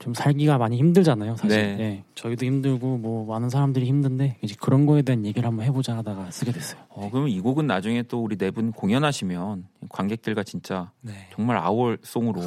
[0.00, 1.76] 좀 살기가 많이 힘들잖아요 사실.
[1.76, 1.80] 네.
[1.84, 6.30] 예, 저희도 힘들고 뭐 많은 사람들이 힘든데 이제 그런 거에 대한 얘기를 한번 해보자 하다가
[6.32, 6.80] 쓰게 됐어요.
[6.88, 11.28] 어, 그러면 이 곡은 나중에 또 우리 네 분 공연하시면 관객들과 진짜 네.
[11.32, 12.40] 정말 아월송으로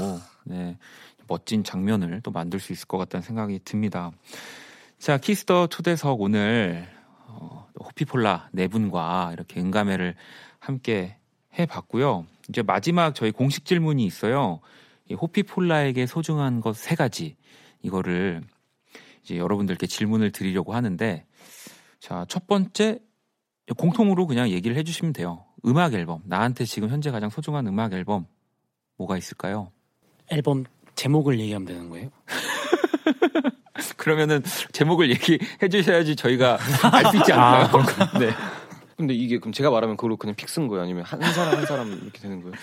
[0.45, 0.77] 네,
[1.27, 4.11] 멋진 장면을 또 만들 수 있을 것 같다는 생각이 듭니다.
[4.99, 6.87] 자, Kiss the 초대석 오늘
[7.27, 10.15] 어, 호피폴라 네 분과 이렇게 응감회를
[10.59, 11.17] 함께
[11.57, 12.25] 해봤고요.
[12.49, 14.59] 이제 마지막 저희 공식 질문이 있어요.
[15.09, 17.35] 이 호피폴라에게 소중한 것 세 가지
[17.81, 18.41] 이거를
[19.23, 21.25] 이제 여러분들께 질문을 드리려고 하는데
[21.99, 22.99] 자, 첫 번째
[23.77, 25.45] 공통으로 그냥 얘기를 해주시면 돼요.
[25.65, 26.21] 음악 앨범.
[26.25, 28.25] 나한테 지금 현재 가장 소중한 음악 앨범
[28.97, 29.71] 뭐가 있을까요?
[30.29, 30.65] 앨범
[30.95, 32.09] 제목을 얘기하면 되는 거예요?
[33.97, 36.57] 그러면은 제목을 얘기해 주셔야지 저희가
[36.91, 37.69] 알 수 있지 아, 않나요?
[38.19, 38.29] 네.
[38.97, 40.83] 근데 이게 그럼 제가 말하면 그걸로 그냥 fix인 거예요?
[40.83, 42.53] 아니면 한 사람 한 사람 이렇게 되는 거예요?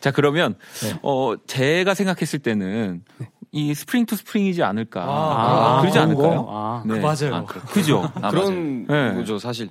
[0.00, 0.98] 자 그러면 네.
[1.02, 3.04] 어 제가 생각했을 때는
[3.52, 5.02] 이 Spring to Spring이지 않을까.
[5.06, 6.44] 아, 그러지 그런 않을까요?
[6.44, 6.50] 거?
[6.50, 6.98] 아, 네.
[6.98, 7.34] 맞아요.
[7.36, 8.02] 아, 그렇- 그죠?
[8.16, 8.30] 아, 맞아요.
[8.32, 9.14] 그런 네.
[9.14, 9.68] 거죠 사실.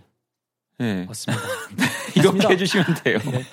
[0.79, 1.05] 네.
[1.05, 1.43] 맞습니다.
[2.15, 3.17] 이렇게 해주시면 돼요.
[3.25, 3.43] 네.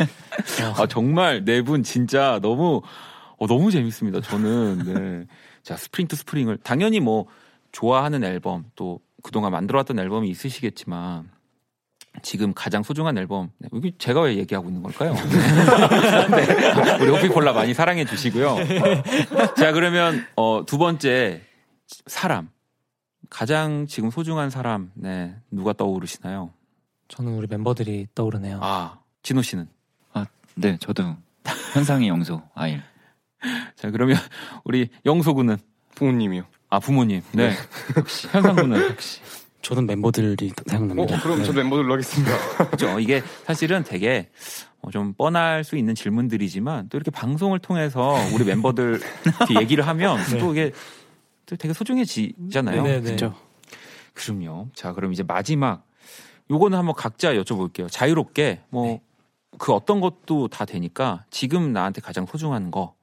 [0.76, 2.80] 아, 정말 네 분 진짜 너무
[3.38, 4.20] 어, 너무 재밌습니다.
[4.20, 5.26] 저는 네.
[5.62, 7.26] 자 Spring to Spring을 당연히 뭐
[7.72, 11.30] 좋아하는 앨범 또 그동안 만들어왔던 앨범이 있으시겠지만
[12.22, 15.14] 지금 가장 소중한 앨범 네, 여기 제가 왜 얘기하고 있는 걸까요?
[16.34, 16.98] 네.
[17.00, 18.56] 우리 호피폴라 많이 사랑해 주시고요.
[19.56, 21.42] 자 그러면 어, 두 번째
[22.06, 22.50] 사람
[23.28, 26.52] 가장 지금 소중한 사람 네 누가 떠오르시나요?
[27.08, 28.58] 저는 우리 멤버들이 떠오르네요.
[28.62, 29.68] 아 진호 씨는
[30.56, 31.16] 네, 저도
[31.72, 32.82] 현상의 영소 아일.
[33.76, 34.16] 자 그러면
[34.64, 35.56] 우리 영소 군은
[35.94, 36.44] 부모님이요.
[36.68, 37.52] 아 부모님 네
[38.30, 38.96] 현상 군은
[39.62, 41.20] 저는 멤버들이 어, 생각납니다.
[41.20, 41.44] 그럼 네.
[41.44, 42.32] 저도 멤버들로 하겠습니다.
[42.70, 44.30] 그죠 이게 사실은 되게
[44.80, 49.00] 어, 좀 뻔할 수 있는 질문들이지만 또 이렇게 방송을 통해서 우리 멤버들
[49.60, 50.72] 얘기를 하면 또 이게
[51.46, 52.82] 또 되게 소중해지잖아요.
[52.82, 53.10] 네, 네.
[53.10, 53.34] 그죠?
[54.14, 54.68] 그럼요.
[54.74, 55.84] 자, 그럼 이제 마지막
[56.50, 57.90] 요거는 한번 각자 여쭤볼게요.
[57.90, 62.94] 자유롭게 뭐그 어떤 것도 다 되니까 지금 나한테 가장 소중한 거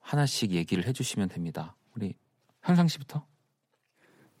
[0.00, 1.74] 하나씩 얘기를 해주시면 됩니다.
[1.94, 2.14] 우리
[2.62, 3.24] 현상 씨부터.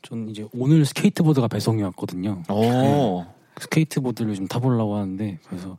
[0.02, 2.42] 저는 이제 오늘 스케이트보드가 배송이 왔거든요.
[2.48, 3.24] 오,
[3.58, 5.76] 스케이트보드를 좀 타보려고 하는데 그래서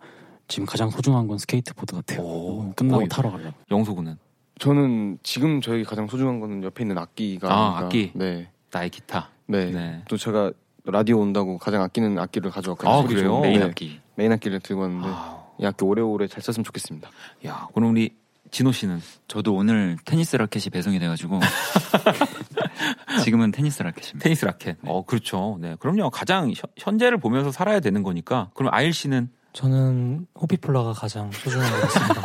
[0.48, 2.22] 지금 가장 소중한 건 스케이트보드 같아요.
[2.22, 2.60] 오.
[2.60, 3.08] 오늘 끝나고 오.
[3.08, 3.56] 타러 가려고.
[3.72, 4.18] 영소군은
[4.60, 7.80] 저는 지금 저희 가장 소중한 거는 옆에 있는 악기가 아.
[7.80, 8.12] 악기.
[8.14, 8.50] 네.
[8.72, 9.30] 나의 기타.
[9.48, 9.72] 네.
[9.72, 10.04] 네.
[10.08, 10.52] 또 제가
[10.86, 12.94] 라디오 온다고 가장 아끼는 악기를 가져왔거든요.
[12.94, 13.40] 아, 그래요?
[13.40, 13.66] 메인 네.
[13.66, 14.00] 악기.
[14.16, 17.10] 메인 악기를 들고 왔는데 아, 이 악기 오래오래 잘 썼으면 좋겠습니다.
[17.48, 18.16] 야, 그럼 우리
[18.52, 21.40] 진호 씨는 저도 오늘 테니스 라켓이 배송이 돼가지고
[23.24, 24.20] 지금은 테니스 라켓입니다.
[24.20, 24.78] 테니스 라켓.
[24.86, 25.58] 어, 그렇죠.
[25.62, 26.10] 네, 그럼요.
[26.10, 28.50] 가장 현- 현재를 보면서 살아야 되는 거니까.
[28.54, 32.24] 그럼 아일 씨는 저는 호피폴라가 가장 소중한 것 같습니다.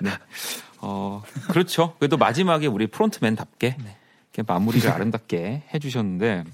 [0.82, 1.94] 어, 그렇죠.
[1.98, 3.96] 그래도 마지막에 우리 frontman답게 네.
[4.32, 6.44] 이렇게 마무리를 아름답게 해주셨는데,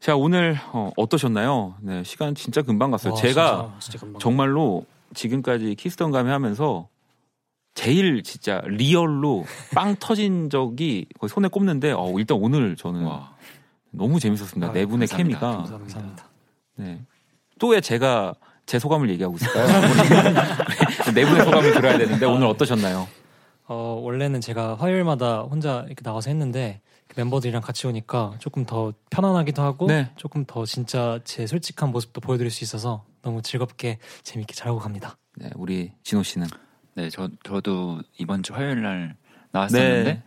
[0.00, 1.76] 자, 오늘 어, 어떠셨나요?
[1.80, 3.14] 네, 시간 진짜 금방 갔어요.
[3.14, 4.20] 와, 제가 진짜, 진짜 금방.
[4.20, 6.88] 정말로 지금까지 키스턴 감이 하면서
[7.78, 13.36] 제일 진짜 real로 빵 터진 적이 거의 손에 꼽는데, 어, 일단 오늘 저는 와,
[13.92, 14.70] 너무 재밌었습니다.
[14.70, 15.38] 아, 네 분의 감사합니다.
[15.40, 15.62] 케미가.
[15.78, 16.24] 감사합니다.
[16.76, 17.00] 네.
[17.60, 18.34] 또 왜 제가
[18.66, 19.66] 제 소감을 얘기하고 있을까요?
[21.14, 23.06] 네 분의 소감을 들어야 되는데 오늘 어떠셨나요?
[23.68, 29.62] 어, 원래는 제가 화요일마다 혼자 이렇게 나가서 했는데 그 멤버들이랑 같이 오니까 조금 더 편안하기도
[29.62, 30.10] 하고 네.
[30.16, 35.16] 조금 더 진짜 제 솔직한 모습도 보여드릴 수 있어서 너무 즐겁게 재밌게 잘하고 갑니다.
[35.36, 36.46] 네, 우리 진호 씨는
[36.98, 39.14] 네, 저 저도 이번 주 화요일 날
[39.52, 40.22] 나왔었는데 네.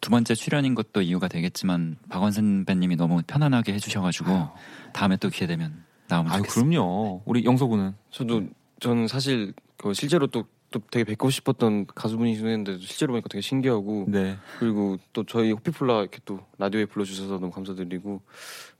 [0.00, 4.48] 두 번째 출연인 것도 이유가 되겠지만 박원 선배님이 너무 편안하게 해주셔가지고
[4.94, 6.80] 다음에 또 기회 되면 나오면 아유, 좋겠습니다.
[6.80, 7.22] 그럼요.
[7.26, 8.44] 우리 영석군은 저도
[8.80, 14.38] 저는 사실 그 실제로 또, 또 되게 뵙고 싶었던 가수분이셨는데 실제로 보니까 되게 신기하고 네.
[14.58, 18.22] 그리고 또 저희 호피폴라 이렇게 또 라디오에 불러주셔서 너무 감사드리고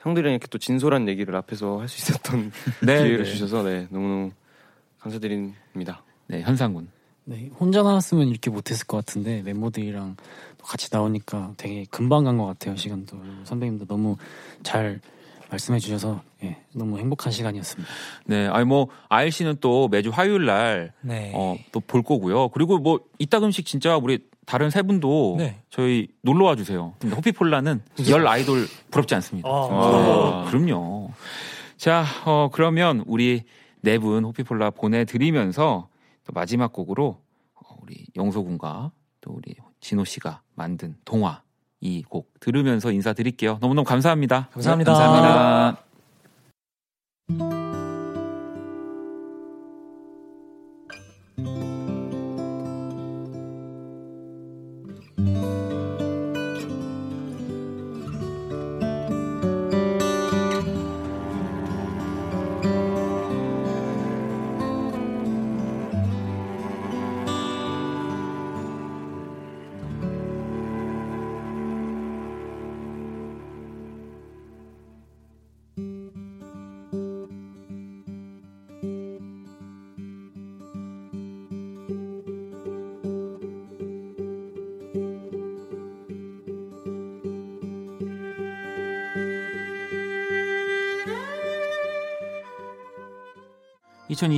[0.01, 2.53] 형들이랑 이렇게 또 진솔한 얘기를 앞에서 할 수 있었던
[2.87, 3.31] 네, 기회를 네.
[3.31, 4.31] 주셔서 네 너무너무
[4.99, 6.03] 감사드립니다.
[6.27, 6.94] 네, 현상군.
[7.27, 10.17] 네, 혼자 나왔으면 이렇게 못했을 것 같은데 멤버들이랑
[10.59, 14.17] 또 같이 나오니까 되게 금방 간 것 같아요 시간도 선배님도 너무
[14.63, 15.01] 잘
[15.51, 17.91] 말씀해 주셔서 예, 너무 행복한 시간이었습니다.
[18.27, 21.33] 네, 아니 뭐 아일 씨는 또 매주 화요일 날 네.
[21.35, 22.49] 어, 또 볼 거고요.
[22.49, 25.61] 그리고 뭐 이따금씩 진짜 우리 다른 세 분도 네.
[25.71, 26.95] 저희 놀러 와 주세요.
[26.99, 29.49] 근데 호피폴라는 열 아이돌 부럽지 않습니다.
[29.49, 31.13] 아, 아, 그럼요.
[31.77, 33.45] 자, 어, 그러면 우리
[33.81, 35.89] 네 분 호피폴라 보내드리면서
[36.25, 37.21] 또 마지막 곡으로
[37.55, 38.91] 어, 우리 영소군과
[39.21, 41.43] 또 우리 진호 씨가 만든 동화
[41.81, 43.59] 이 곡 들으면서 인사드릴게요.
[43.61, 44.49] 너무너무 감사합니다.
[44.53, 44.93] 감사합니다.
[44.95, 45.84] 감사합니다.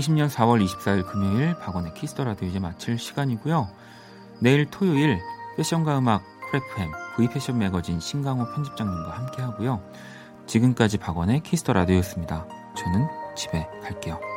[0.07, 3.69] 2020년 4월 24일 금요일 박원의 키스 더 라디오 이제 마칠 시간이고요.
[4.41, 5.19] 내일 토요일
[5.57, 9.83] 패션과 음악 크래프햄 V패션 매거진 신강호 편집장님과 함께 하고요.
[10.47, 12.47] 지금까지 박원의 키스 더 라디오였습니다.
[12.77, 14.36] 저는 집에 갈게요.